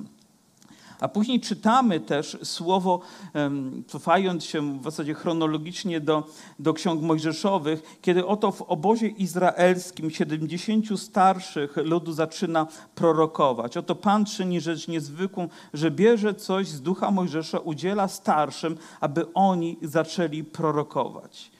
[0.99, 2.99] A później czytamy też słowo,
[3.88, 6.27] cofając się w zasadzie chronologicznie do,
[6.59, 13.77] do ksiąg mojżeszowych, kiedy oto w obozie izraelskim 70 starszych ludu zaczyna prorokować.
[13.77, 19.77] Oto Pan czyni rzecz niezwykłą, że bierze coś z ducha Mojżesza, udziela starszym, aby oni
[19.81, 21.51] zaczęli prorokować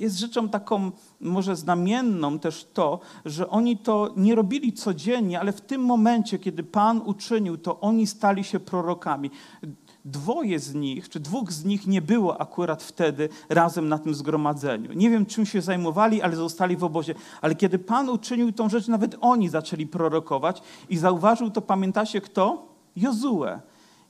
[0.00, 5.60] jest rzeczą taką może znamienną też to, że oni to nie robili codziennie, ale w
[5.60, 9.30] tym momencie, kiedy Pan uczynił, to oni stali się prorokami.
[10.04, 14.92] Dwoje z nich, czy dwóch z nich nie było akurat wtedy razem na tym zgromadzeniu.
[14.92, 17.14] Nie wiem, czym się zajmowali, ale zostali w obozie.
[17.40, 22.68] Ale kiedy Pan uczynił tą rzecz, nawet oni zaczęli prorokować i zauważył to, pamiętacie kto?
[22.96, 23.60] Jozue.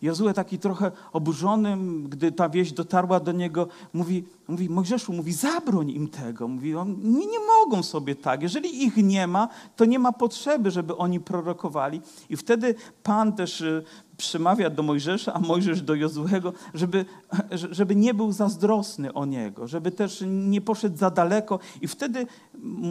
[0.02, 5.90] Jozue taki trochę oburzony, gdy ta wieść dotarła do niego, mówi, mówi Mojżeszu, mówi zabroń
[5.90, 6.48] im tego.
[6.48, 8.42] Mówi, on, nie, nie mogą sobie tak.
[8.42, 12.00] Jeżeli ich nie ma, to nie ma potrzeby, żeby oni prorokowali.
[12.30, 13.84] I wtedy Pan też y,
[14.16, 17.04] przemawia do Mojżesza, a Mojżesz do Jozuego, żeby,
[17.52, 21.58] żeby nie był zazdrosny o niego, żeby też nie poszedł za daleko.
[21.80, 22.26] I wtedy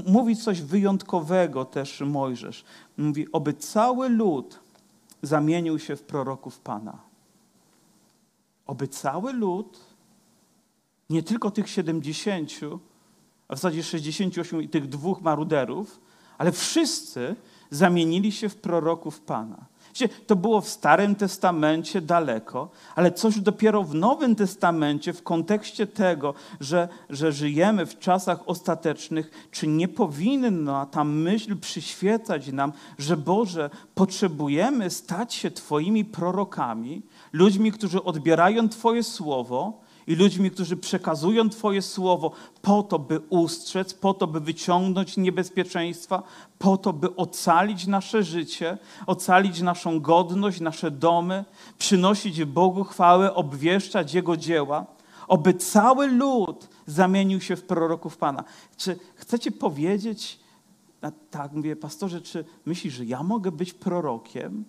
[0.08, 2.64] mówi coś wyjątkowego też Mojżesz.
[2.98, 4.60] Mówi, oby cały lud
[5.22, 7.00] zamienił się w proroków Pana.
[8.66, 9.80] Oby cały lud,
[11.10, 12.52] nie tylko tych 70,
[13.48, 16.00] a w zasadzie 68 i tych dwóch maruderów,
[16.38, 17.36] ale wszyscy
[17.70, 19.66] zamienili się w proroków Pana.
[20.28, 26.34] To było w Starym Testamencie daleko, ale coś dopiero w Nowym Testamencie, w kontekście tego,
[26.60, 33.70] że, że żyjemy w czasach ostatecznych, czy nie powinna ta myśl przyświecać nam, że Boże,
[33.96, 37.02] potrzebujemy stać się Twoimi prorokami,
[37.34, 43.94] ludźmi, którzy odbierają Twoje słowo, i ludźmi, którzy przekazują Twoje słowo po to, by ustrzec,
[43.94, 46.24] po to, by wyciągnąć niebezpieczeństwa,
[46.60, 51.46] po to, by ocalić nasze życie, ocalić naszą godność, nasze domy,
[51.78, 54.86] przynosić Bogu chwałę, obwieszczać Jego dzieła,
[55.28, 58.44] oby cały lud zamienił się w proroków Pana.
[58.78, 60.40] Czy chcecie powiedzieć,
[61.32, 64.66] tak mówię, pastorze, czy myślisz, że ja mogę być prorokiem?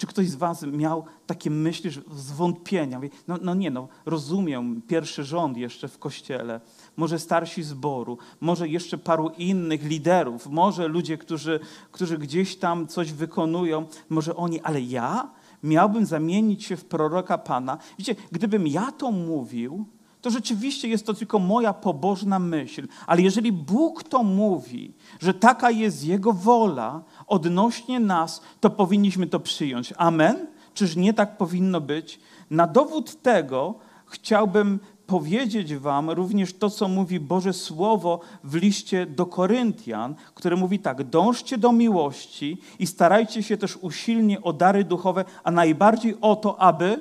[0.00, 3.00] Czy ktoś z Was miał takie myśli, zwątpienia?
[3.28, 6.60] No, no nie, no rozumiem, pierwszy rząd jeszcze w kościele,
[6.96, 11.60] może starsi zboru, może jeszcze paru innych liderów, może ludzie, którzy,
[11.92, 15.30] którzy gdzieś tam coś wykonują, może oni, ale ja
[15.62, 17.78] miałbym zamienić się w proroka Pana.
[17.98, 19.86] Wiecie, gdybym ja to mówił,
[20.20, 22.88] to rzeczywiście jest to tylko moja pobożna myśl.
[23.06, 29.40] Ale jeżeli Bóg to mówi, że taka jest Jego wola odnośnie nas, to powinniśmy to
[29.40, 29.94] przyjąć.
[29.96, 30.46] Amen?
[30.74, 32.20] Czyż nie tak powinno być?
[32.50, 33.74] Na dowód tego
[34.06, 40.78] chciałbym powiedzieć Wam również to, co mówi Boże Słowo w liście do Koryntian, które mówi
[40.78, 46.36] tak: dążcie do miłości i starajcie się też usilnie o dary duchowe, a najbardziej o
[46.36, 47.00] to, aby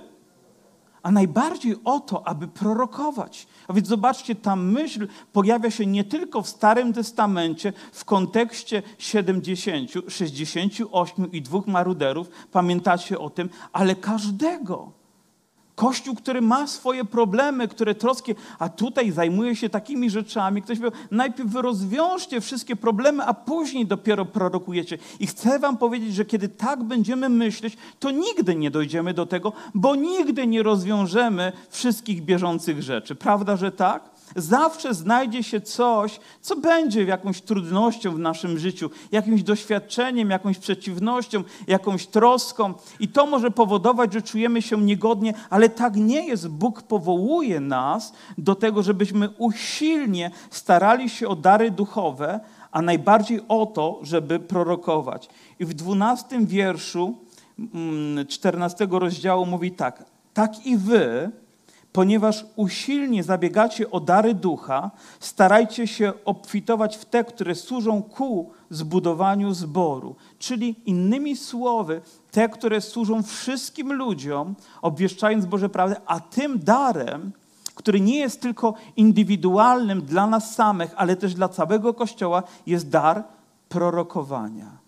[1.04, 3.48] a najbardziej o to, aby prorokować.
[3.68, 9.92] A więc zobaczcie, ta myśl pojawia się nie tylko w Starym Testamencie w kontekście 70,
[10.08, 14.99] 68 i dwóch maruderów, pamiętacie o tym, ale każdego.
[15.80, 20.62] Kościół, który ma swoje problemy, które troski, a tutaj zajmuje się takimi rzeczami.
[20.62, 24.98] Ktoś powie, najpierw wy rozwiążcie wszystkie problemy, a później dopiero prorokujecie.
[25.20, 29.54] I chcę wam powiedzieć, że kiedy tak będziemy myśleć, to nigdy nie dojdziemy do tego,
[29.76, 33.16] bo nigdy nie rozwiążemy wszystkich bieżących rzeczy.
[33.16, 34.19] Prawda, że tak?
[34.36, 41.44] Zawsze znajdzie się coś, co będzie jakąś trudnością w naszym życiu, jakimś doświadczeniem, jakąś przeciwnością,
[41.68, 42.74] jakąś troską.
[43.00, 46.48] I to może powodować, że czujemy się niegodnie, ale tak nie jest.
[46.48, 52.40] Bóg powołuje nas do tego, żebyśmy usilnie starali się o dary duchowe,
[52.72, 55.30] a najbardziej o to, żeby prorokować.
[55.60, 57.18] I w dwunastym wierszu
[57.60, 61.32] mm, czternastego rozdziału mówi tak: Tak i wy
[61.94, 69.54] ponieważ usilnie zabiegacie o dary ducha, starajcie się obfitować w te, które służą ku zbudowaniu
[69.54, 70.16] zboru.
[70.40, 77.32] Czyli innymi słowy, te, które służą wszystkim ludziom, obwieszczając Boże prawdę, a tym darem,
[77.76, 83.24] który nie jest tylko indywidualnym dla nas samych, ale też dla całego Kościoła, jest dar
[83.70, 84.79] prorokowania.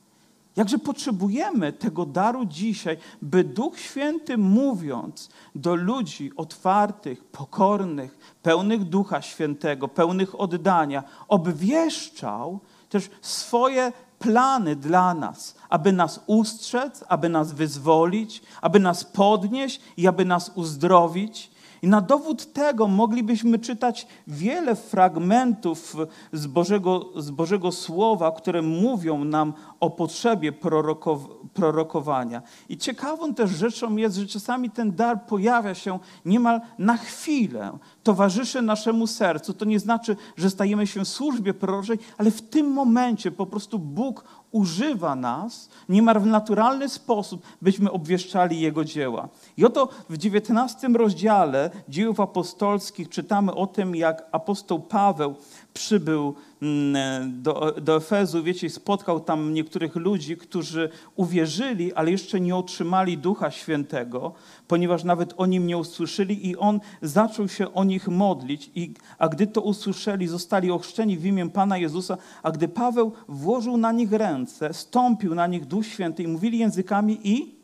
[0.55, 9.21] Jakże potrzebujemy tego daru dzisiaj, by Duch Święty mówiąc do ludzi otwartych, pokornych, pełnych Ducha
[9.21, 12.59] Świętego, pełnych oddania, obwieszczał
[12.89, 20.07] też swoje plany dla nas, aby nas ustrzec, aby nas wyzwolić, aby nas podnieść i
[20.07, 21.50] aby nas uzdrowić.
[21.81, 25.95] I na dowód tego moglibyśmy czytać wiele fragmentów
[26.33, 31.19] z Bożego, z Bożego Słowa, które mówią nam o potrzebie prorokow
[31.53, 32.41] prorokowania.
[32.69, 38.61] I ciekawą też rzeczą jest, że czasami ten dar pojawia się niemal na chwilę, towarzyszy
[38.61, 39.53] naszemu sercu.
[39.53, 43.79] To nie znaczy, że stajemy się w służbie proroczej, ale w tym momencie po prostu
[43.79, 49.29] Bóg używa nas niemal w naturalny sposób, byśmy obwieszczali Jego dzieła.
[49.57, 55.35] I oto w XIX rozdziale dziejów apostolskich czytamy o tym, jak apostoł Paweł
[55.73, 62.55] przybył mm, do, do Efezu, wiecie, spotkał tam niektórych ludzi, którzy uwierzyli, ale jeszcze nie
[62.55, 64.33] otrzymali Ducha Świętego,
[64.67, 69.29] ponieważ nawet o nim nie usłyszeli i on zaczął się o nich modlić, i, a
[69.29, 74.11] gdy to usłyszeli, zostali ochrzczeni w imię Pana Jezusa, a gdy Paweł włożył na nich
[74.11, 77.55] ręce, stąpił na nich Duch Święty i mówili językami i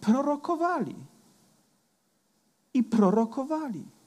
[0.00, 0.94] prorokowali.
[2.74, 3.97] I prorokowali.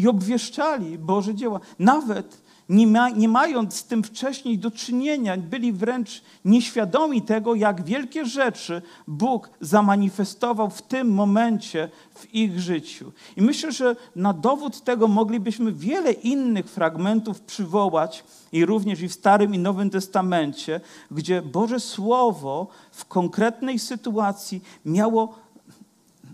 [0.00, 1.60] I obwieszczali Boże dzieła.
[1.78, 7.84] Nawet nie, ma, nie mając z tym wcześniej do czynienia, byli wręcz nieświadomi tego, jak
[7.84, 13.12] wielkie rzeczy Bóg zamanifestował w tym momencie w ich życiu.
[13.36, 19.12] I myślę, że na dowód tego moglibyśmy wiele innych fragmentów przywołać, i również i w
[19.12, 20.80] Starym i Nowym Testamencie,
[21.10, 25.34] gdzie Boże Słowo w konkretnej sytuacji miało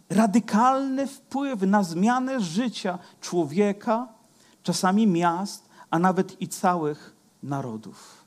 [0.09, 4.09] radykalny wpływ na zmianę życia człowieka,
[4.63, 8.25] czasami miast, a nawet i całych narodów.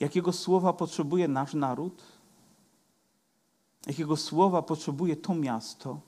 [0.00, 2.02] Jakiego słowa potrzebuje nasz naród?
[3.86, 6.00] Jakiego słowa potrzebuje to miasto?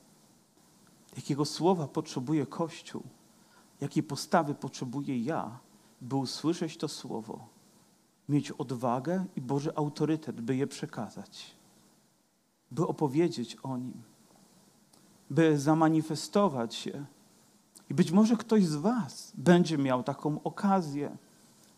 [1.17, 3.03] Jakiego słowa potrzebuje Kościół?
[3.81, 5.59] Jakiej postawy potrzebuję ja,
[6.01, 7.49] by usłyszeć to słowo,
[8.29, 11.57] mieć odwagę i Boży autorytet, by je przekazać,
[12.71, 14.03] by opowiedzieć o nim,
[15.31, 17.05] by zamanifestować się
[17.91, 21.17] i być może ktoś z Was będzie miał taką okazję.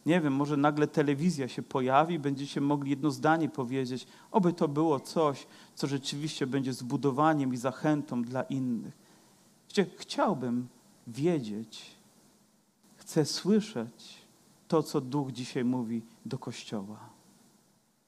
[0.07, 5.01] Nie wiem, może nagle telewizja się pojawi, będziecie mogli jedno zdanie powiedzieć, oby to było
[5.01, 9.09] coś, co rzeczywiście będzie zbudowaniem i zachętą dla innych.
[9.97, 10.69] Chciałbym
[11.07, 11.91] wiedzieć,
[12.97, 14.15] chcę słyszeć
[14.69, 16.99] to, co Duch dzisiaj mówi do Kościoła.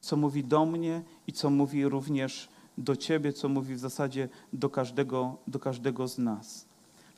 [0.01, 4.71] Co mówi do mnie i co mówi również do Ciebie, co mówi w zasadzie do
[4.71, 6.67] każdego, do każdego z nas.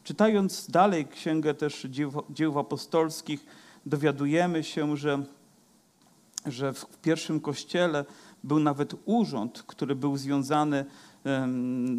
[0.05, 3.47] Czytając dalej księgę też dzieł, dzieł apostolskich,
[3.87, 5.23] dowiadujemy się, że,
[6.47, 8.05] że w pierwszym kościele
[8.45, 10.85] był nawet urząd, który był związany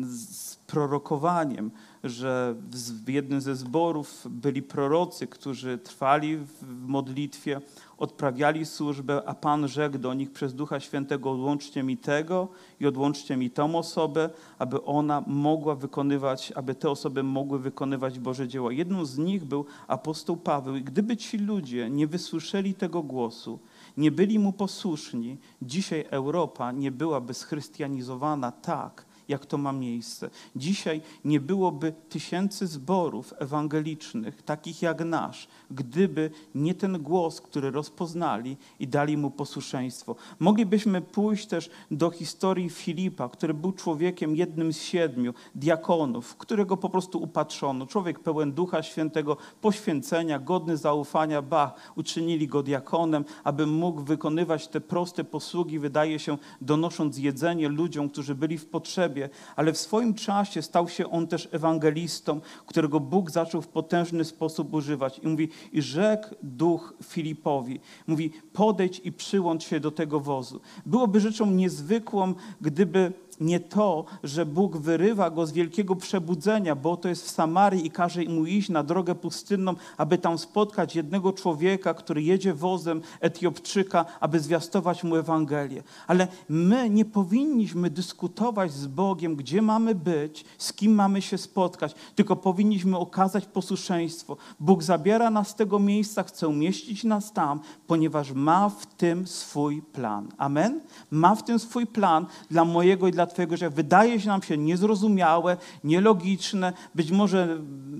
[0.06, 1.72] z prorokowaniem,
[2.04, 2.56] że
[3.04, 7.62] w jednym ze zborów byli prorocy, którzy trwali w modlitwie,
[7.98, 12.48] odprawiali służbę, a Pan rzekł do nich przez Ducha Świętego: odłączcie mi tego
[12.80, 18.48] i odłączcie mi tą osobę, aby ona mogła wykonywać, aby te osoby mogły wykonywać Boże
[18.48, 18.72] dzieła.
[18.72, 20.76] Jedną z nich był apostoł Paweł.
[20.76, 23.60] I gdyby ci ludzie nie wysłyszeli tego głosu,
[23.98, 30.30] nie byli mu posłuszni, dzisiaj Europa nie byłaby schrystianizowana tak, jak to ma miejsce.
[30.56, 38.58] Dzisiaj nie byłoby tysięcy zborów ewangelicznych, takich jak nasz, gdyby nie ten głos, który rozpoznali
[38.80, 40.16] i dali mu posłuszeństwo.
[40.40, 46.90] Moglibyśmy pójść też do historii Filipa, który był człowiekiem jednym z siedmiu diakonów, którego po
[46.90, 47.88] prostu upatrzono.
[47.88, 54.82] Człowiek pełen Ducha Świętego, poświęcenia, godny zaufania, ba, uczynili go diakonem, aby mógł wykonywać te
[54.82, 59.13] proste posługi, wydaje się, donosząc jedzenie ludziom, którzy byli w potrzebie,
[59.56, 64.74] ale w swoim czasie stał się on też ewangelistą, którego Bóg zaczął w potężny sposób
[64.74, 65.20] używać.
[65.20, 70.62] I mówi, i rzekł duch Filipowi, mówi, podejdź i przyłącz się do tego wozu.
[70.86, 77.10] Byłoby rzeczą niezwykłą, gdyby nie to, że Bóg wyrywa go z wielkiego przebudzenia, bo to
[77.10, 81.94] jest w Samarii i każe mu iść na drogę pustynną, aby tam spotkać jednego człowieka,
[81.94, 85.84] który jedzie wozem Etiopczyka, aby zwiastować mu Ewangelię.
[86.08, 91.96] Ale my nie powinniśmy dyskutować z Bogiem, gdzie mamy być, z kim mamy się spotkać,
[92.16, 94.38] tylko powinniśmy okazać posłuszeństwo.
[94.60, 99.82] Bóg zabiera nas z tego miejsca, chce umieścić nas tam, ponieważ ma w tym swój
[99.82, 100.28] plan.
[100.38, 100.82] Amen?
[101.12, 104.58] Ma w tym swój plan dla mojego i dla Twojego życia wydaje się nam się
[104.58, 107.58] niezrozumiałe, nielogiczne, być może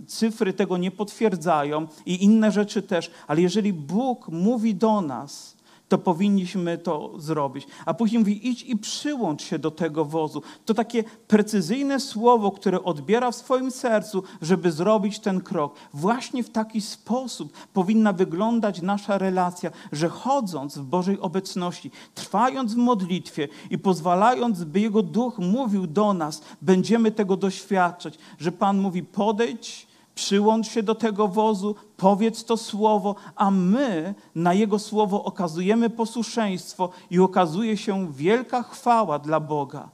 [0.08, 5.53] cyfry tego nie potwierdzają i inne rzeczy też, ale jeżeli Bóg mówi do nas,
[5.94, 7.68] to powinniśmy to zrobić.
[7.86, 10.42] A później mówi, idź i przyłącz się do tego wozu.
[10.66, 15.76] To takie precyzyjne słowo, które odbiera w swoim sercu, żeby zrobić ten krok.
[15.94, 22.78] Właśnie w taki sposób powinna wyglądać nasza relacja, że chodząc w Bożej obecności, trwając w
[22.78, 29.04] modlitwie i pozwalając, by Jego Duch mówił do nas, będziemy tego doświadczać, że Pan mówi,
[29.04, 35.90] podejdź, przyłącz się do tego wozu, powiedz to słowo, a my na Jego słowo okazujemy
[35.90, 39.90] posłuszeństwo i okazuje się wielka chwała dla Boga.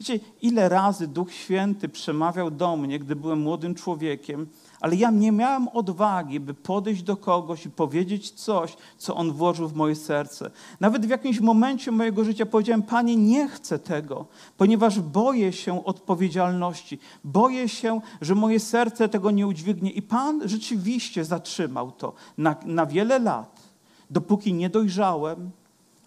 [0.00, 4.46] Wiecie, ile razy Duch Święty przemawiał do mnie, gdy byłem młodym człowiekiem,
[4.80, 9.68] ale ja nie miałem odwagi, by podejść do kogoś i powiedzieć coś, co On włożył
[9.68, 10.50] w moje serce.
[10.80, 14.26] Nawet w jakimś momencie mojego życia powiedziałem, Panie, nie chcę tego,
[14.56, 16.98] ponieważ boję się odpowiedzialności.
[17.24, 19.90] Boję się, że moje serce tego nie udźwignie.
[19.90, 23.62] I Pan rzeczywiście zatrzymał to na, na wiele lat,
[24.10, 25.50] dopóki nie dojrzałem,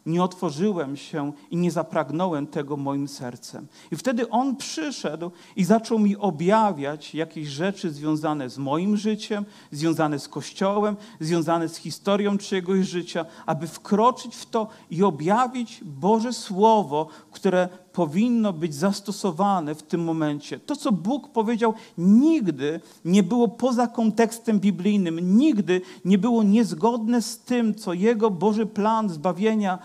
[0.06, 3.68] nie otworzyłem się i nie zapragnąłem tego moim sercem.
[3.92, 10.20] I wtedy On przyszedł i zaczął mi objawiać jakieś rzeczy związane z moim życiem, związane
[10.20, 17.08] z Kościołem, związane z historią czyjegoś życia, aby wkroczyć w to i objawić Boże Słowo,
[17.32, 20.60] które powinno być zastosowane w tym momencie.
[20.60, 27.40] To, co Bóg powiedział, nigdy nie było poza kontekstem biblijnym, nigdy nie było niezgodne z
[27.40, 29.80] tym, co Jego Boży plan zbawienia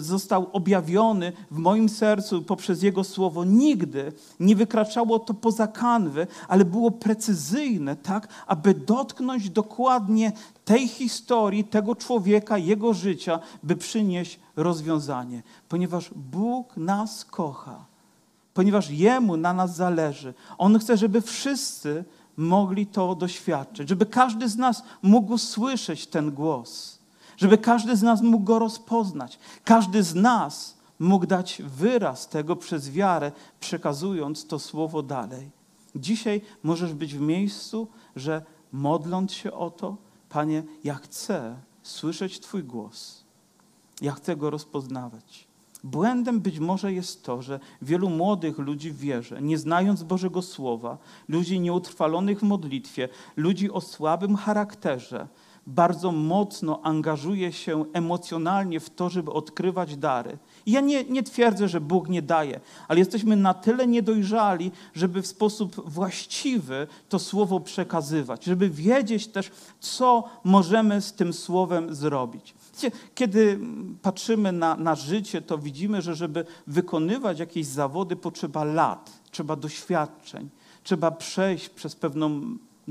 [0.00, 3.44] został objawiony w moim sercu poprzez Jego Słowo.
[3.44, 10.32] Nigdy nie wykraczało to poza kanwy, ale było precyzyjne, tak, aby dotknąć dokładnie
[10.70, 15.42] tej historii, tego człowieka, jego życia, by przynieść rozwiązanie.
[15.68, 17.84] Ponieważ Bóg nas kocha,
[18.54, 20.34] ponieważ Jemu na nas zależy.
[20.58, 22.04] On chce, żeby wszyscy
[22.36, 26.98] mogli to doświadczyć, żeby każdy z nas mógł słyszeć ten głos,
[27.36, 32.90] żeby każdy z nas mógł go rozpoznać, każdy z nas mógł dać wyraz tego przez
[32.90, 35.50] wiarę, przekazując to słowo dalej.
[35.96, 38.42] Dzisiaj możesz być w miejscu, że
[38.72, 43.24] modląc się o to, Panie, ja chcę słyszeć Twój głos.
[44.00, 45.46] Ja chcę go rozpoznawać.
[45.84, 50.98] Błędem być może jest to, że wielu młodych ludzi w wierze, nie znając Bożego Słowa,
[51.28, 55.28] ludzi nieutrwalonych w modlitwie, ludzi o słabym charakterze,
[55.74, 60.38] bardzo mocno angażuje się emocjonalnie w to, żeby odkrywać dary.
[60.66, 65.22] I ja nie, nie twierdzę, że Bóg nie daje, ale jesteśmy na tyle niedojrzali, żeby
[65.22, 69.50] w sposób właściwy to słowo przekazywać, żeby wiedzieć też,
[69.80, 72.54] co możemy z tym słowem zrobić.
[73.14, 73.60] Kiedy
[74.02, 80.48] patrzymy na, na życie, to widzimy, że żeby wykonywać jakieś zawody, potrzeba lat, trzeba doświadczeń,
[80.82, 82.40] trzeba przejść przez pewną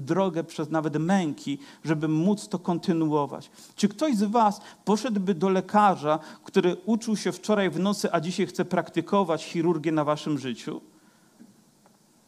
[0.02, 3.52] drogę przez nawet męki, żeby móc to kontynuować.
[3.76, 8.48] Czy ktoś z Was poszedłby do lekarza, który uczył się wczoraj w nocy, a dzisiaj
[8.48, 10.82] chce praktykować chirurgię na Waszym życiu?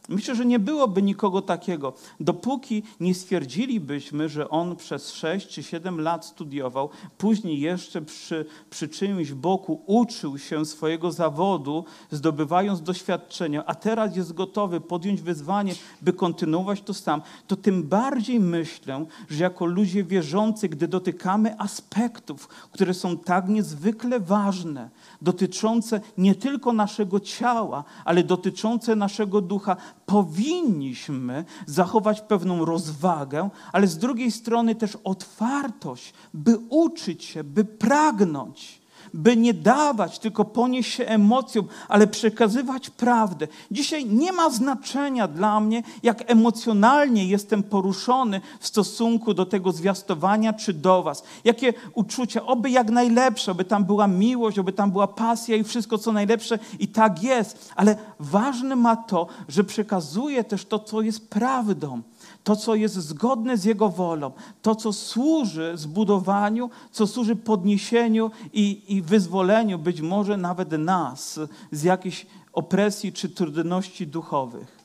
[0.10, 6.02] Myślę, że nie byłoby nikogo takiego, dopóki nie stwierdzilibyśmy, że on przez 6 czy 7
[6.02, 13.76] lat studiował, później jeszcze przy, przy czymś boku uczył się swojego zawodu, zdobywając doświadczenia, a
[13.76, 19.66] teraz jest gotowy podjąć wyzwanie, by kontynuować to sam, to tym bardziej myślę, że jako
[19.66, 24.90] ludzie wierzący, gdy dotykamy aspektów, które są tak niezwykle ważne,
[25.22, 33.98] dotyczące nie tylko naszego ciała, ale dotyczące naszego ducha, powinniśmy zachować pewną rozwagę, ale z
[33.98, 38.81] drugiej strony też otwartość, by uczyć się, by pragnąć
[39.14, 43.48] by nie dawać, tylko ponieść się emocjom, ale przekazywać prawdę.
[43.72, 50.54] Dzisiaj nie ma znaczenia dla mnie, jak emocjonalnie jestem poruszony w stosunku do tego zwiastowania
[50.54, 51.24] czy do Was.
[51.44, 55.98] Jakie uczucia, oby jak najlepsze, oby tam była miłość, oby tam była pasja i wszystko
[55.98, 57.72] co najlepsze i tak jest.
[57.76, 62.02] Ale ważne ma to, że przekazuję też to, co jest prawdą
[62.44, 64.32] to, co jest zgodne z Jego wolą,
[64.62, 71.40] to, co służy zbudowaniu, co służy podniesieniu i, i wyzwoleniu być może nawet nas
[71.72, 74.82] z jakiejś opresji czy trudności duchowych.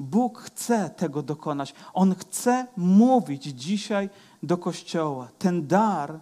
[0.00, 1.74] Bóg chce tego dokonać.
[1.94, 4.10] On chce mówić dzisiaj
[4.42, 5.28] do Kościoła.
[5.38, 6.20] Ten dar,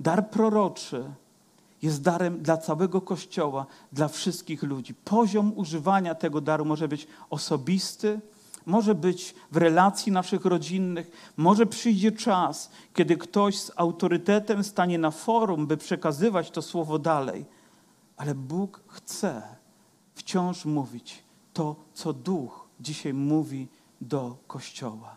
[0.00, 1.04] dar proroczy,
[1.82, 4.94] jest darem dla całego Kościoła, dla wszystkich ludzi.
[4.94, 8.20] Poziom używania tego daru może być osobisty,
[8.68, 15.10] może być w relacji naszych rodzinnych, może przyjdzie czas, kiedy ktoś z autorytetem stanie na
[15.10, 17.46] forum, by przekazywać to słowo dalej.
[18.16, 19.42] Ale Bóg chce
[20.14, 23.68] wciąż mówić to, co Duch dzisiaj mówi
[24.00, 25.16] do Kościoła.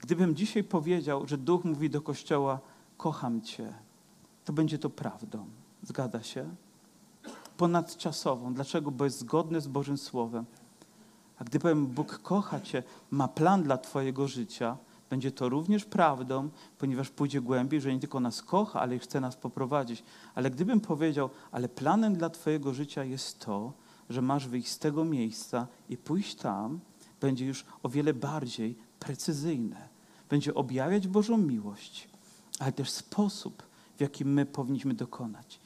[0.00, 2.60] Gdybym dzisiaj powiedział, że Duch mówi do Kościoła,
[2.96, 3.74] kocham Cię,
[4.44, 5.46] to będzie to prawdą.
[5.82, 6.54] Zgadza się?
[7.56, 8.54] Ponadczasową.
[8.54, 8.90] Dlaczego?
[8.90, 10.44] Bo jest zgodne z Bożym Słowem.
[11.38, 14.76] A gdy powiem, Bóg kocha Cię, ma plan dla Twojego życia,
[15.10, 19.36] będzie to również prawdą, ponieważ pójdzie głębiej, że nie tylko nas kocha, ale chce nas
[19.36, 20.02] poprowadzić.
[20.34, 23.72] Ale gdybym powiedział, ale planem dla Twojego życia jest to,
[24.10, 26.80] że masz wyjść z tego miejsca i pójść tam,
[27.20, 29.88] będzie już o wiele bardziej precyzyjne.
[30.30, 32.08] Będzie objawiać Bożą miłość,
[32.58, 33.62] ale też sposób,
[33.96, 35.60] w jaki my powinniśmy dokonać.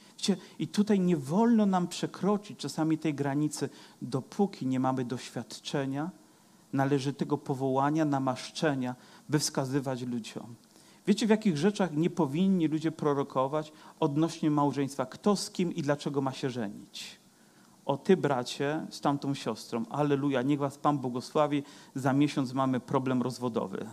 [0.59, 3.69] I tutaj nie wolno nam przekroczyć czasami tej granicy,
[4.01, 6.11] dopóki nie mamy doświadczenia,
[6.73, 8.95] należytego powołania, namaszczenia,
[9.29, 10.55] by wskazywać ludziom.
[11.07, 15.05] Wiecie, w jakich rzeczach nie powinni ludzie prorokować odnośnie małżeństwa?
[15.05, 17.19] Kto z kim i dlaczego ma się żenić?
[17.85, 19.85] O ty, bracie, z tamtą siostrą.
[19.89, 21.63] Aleluja, niech was Pan błogosławi.
[21.95, 23.85] Za miesiąc mamy problem rozwodowy.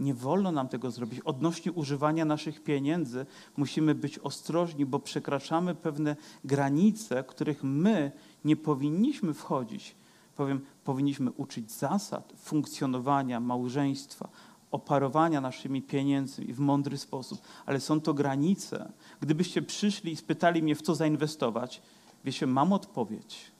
[0.00, 1.20] Nie wolno nam tego zrobić.
[1.20, 3.26] Odnośnie używania naszych pieniędzy
[3.56, 8.12] musimy być ostrożni, bo przekraczamy pewne granice, których my
[8.44, 9.96] nie powinniśmy wchodzić.
[10.36, 14.28] Powiem, powinniśmy uczyć zasad funkcjonowania małżeństwa,
[14.70, 18.92] oparowania naszymi pieniędzmi w mądry sposób, ale są to granice.
[19.20, 21.82] Gdybyście przyszli i spytali mnie, w co zainwestować,
[22.24, 23.52] wiecie, mam odpowiedź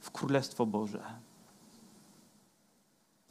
[0.00, 1.29] w Królestwo Boże.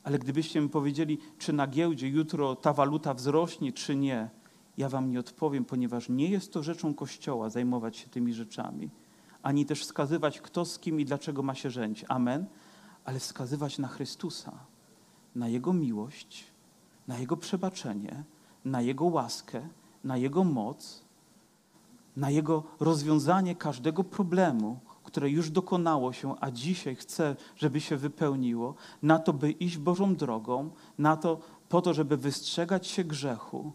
[0.04, 4.30] Ale gdybyście mi powiedzieli, czy na giełdzie jutro ta waluta wzrośnie, czy nie,
[4.78, 8.89] ja wam nie odpowiem, ponieważ nie jest to rzeczą Kościoła zajmować się tymi rzeczami,
[9.43, 12.06] ani też wskazywać, kto z kim i dlaczego ma się żenić.
[12.08, 12.45] Amen.
[13.06, 14.52] Ale wskazywać na Chrystusa,
[15.36, 16.45] na Jego miłość,
[17.08, 18.24] na Jego przebaczenie,
[18.66, 19.62] na Jego łaskę,
[20.04, 21.06] na Jego moc,
[22.16, 24.80] na Jego rozwiązanie każdego problemu,
[25.10, 30.16] które już dokonało się, a dzisiaj chce, żeby się wypełniło, na to, by iść Bożą
[30.16, 31.39] drogą, na to,
[31.70, 33.72] po to, żeby wystrzegać się grzechu,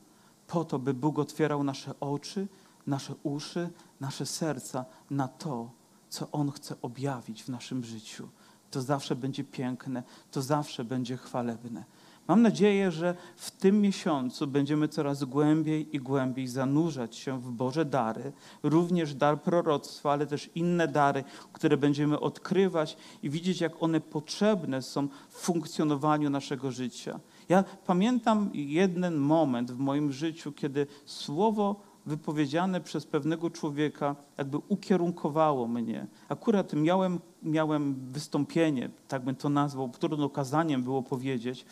[0.46, 2.48] po to, by Bóg otwierał nasze oczy,
[2.86, 3.70] nasze uszy,
[4.00, 5.70] nasze serca na to,
[6.08, 8.28] co On chce objawić w naszym życiu.
[8.70, 11.84] To zawsze będzie piękne, to zawsze będzie chwalebne.
[12.28, 17.84] Mam nadzieję, że w tym miesiącu będziemy coraz głębiej i głębiej zanurzać się w Boże
[17.84, 24.00] dary, również dar proroctwa, ale też inne dary, które będziemy odkrywać i widzieć, jak one
[24.00, 27.20] potrzebne są w funkcjonowaniu naszego życia.
[27.48, 35.68] Ja pamiętam jeden moment w moim życiu, kiedy słowo wypowiedziane przez pewnego człowieka jakby ukierunkowało
[35.68, 36.06] mnie.
[36.28, 41.66] Akurat miałem, miałem wystąpienie, tak bym to nazwał, trudno kazaniem było powiedzieć,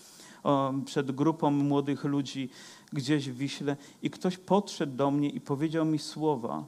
[0.84, 2.49] przed grupą młodych ludzi
[2.93, 6.64] gdzieś w Wiśle i ktoś podszedł do mnie i powiedział mi słowa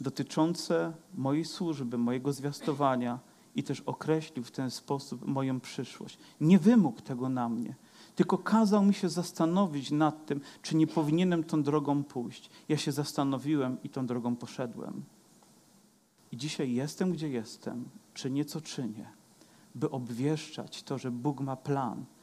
[0.00, 3.18] dotyczące mojej służby, mojego zwiastowania
[3.54, 6.18] i też określił w ten sposób moją przyszłość.
[6.40, 7.74] Nie wymógł tego na mnie,
[8.14, 12.50] tylko kazał mi się zastanowić nad tym, czy nie powinienem tą drogą pójść.
[12.68, 15.04] Ja się zastanowiłem i tą drogą poszedłem.
[16.32, 17.84] I dzisiaj jestem, gdzie jestem,
[18.14, 19.08] czynię, co czynię,
[19.74, 22.04] by obwieszczać to, że Bóg ma plan–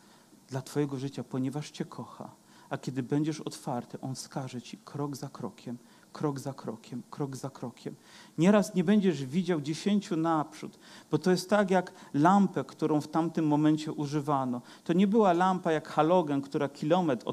[0.50, 2.32] dla Twojego życia, ponieważ Cię kocha.
[2.70, 5.78] A kiedy będziesz otwarty, On skaże Ci krok za krokiem,
[6.14, 7.96] krok za krokiem, krok za krokiem.
[8.38, 10.80] Nieraz nie będziesz widział dziesięciu naprzód,
[11.12, 14.62] bo to jest tak jak lampę, którą w tamtym momencie używano.
[14.84, 17.26] To nie była lampa jak halogen, która kilometr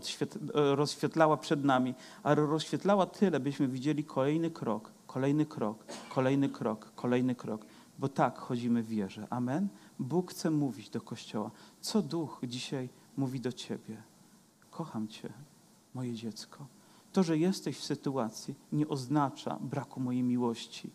[0.54, 5.84] rozświetlała przed nami, ale rozświetlała tyle, byśmy widzieli kolejny krok, kolejny krok,
[6.14, 7.66] kolejny krok, kolejny krok.
[7.98, 9.26] Bo tak chodzimy w wierze.
[9.30, 9.68] Amen?
[9.98, 11.50] Bóg chce mówić do Kościoła.
[11.80, 12.88] Co Duch dzisiaj
[13.20, 14.02] mówi do ciebie:
[14.70, 15.32] Kocham cię,
[15.94, 16.66] moje dziecko.
[17.12, 20.90] To, że jesteś w sytuacji, nie oznacza braku mojej miłości,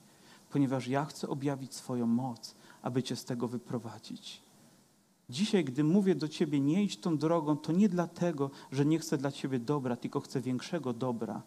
[0.50, 4.42] ponieważ ja chcę objawić swoją moc, aby cię z tego wyprowadzić.
[5.30, 9.18] Dzisiaj, gdy mówię do ciebie, nie idź tą drogą, to nie dlatego, że nie chcę
[9.18, 11.42] dla ciebie dobra, tylko chcę większego dobra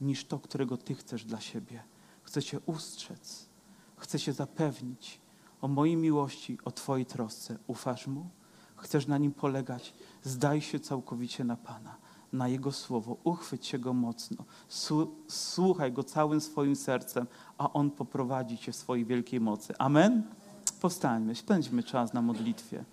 [0.00, 1.82] niż to, którego ty chcesz dla siebie.
[2.22, 3.48] Chcę cię ustrzec,
[3.96, 5.20] chcę cię zapewnić
[5.60, 7.58] o mojej miłości, o twojej trosce.
[7.66, 8.30] Ufasz mu?
[8.76, 11.96] Chcesz na nim polegać, zdaj się całkowicie na Pana,
[12.32, 14.44] na Jego słowo, uchwyć się go mocno,
[15.28, 17.26] słuchaj go całym swoim sercem,
[17.58, 19.74] a on poprowadzi cię w swojej wielkiej mocy.
[19.78, 20.22] Amen?
[20.80, 22.84] Powstańmy, spędźmy czas na modlitwie.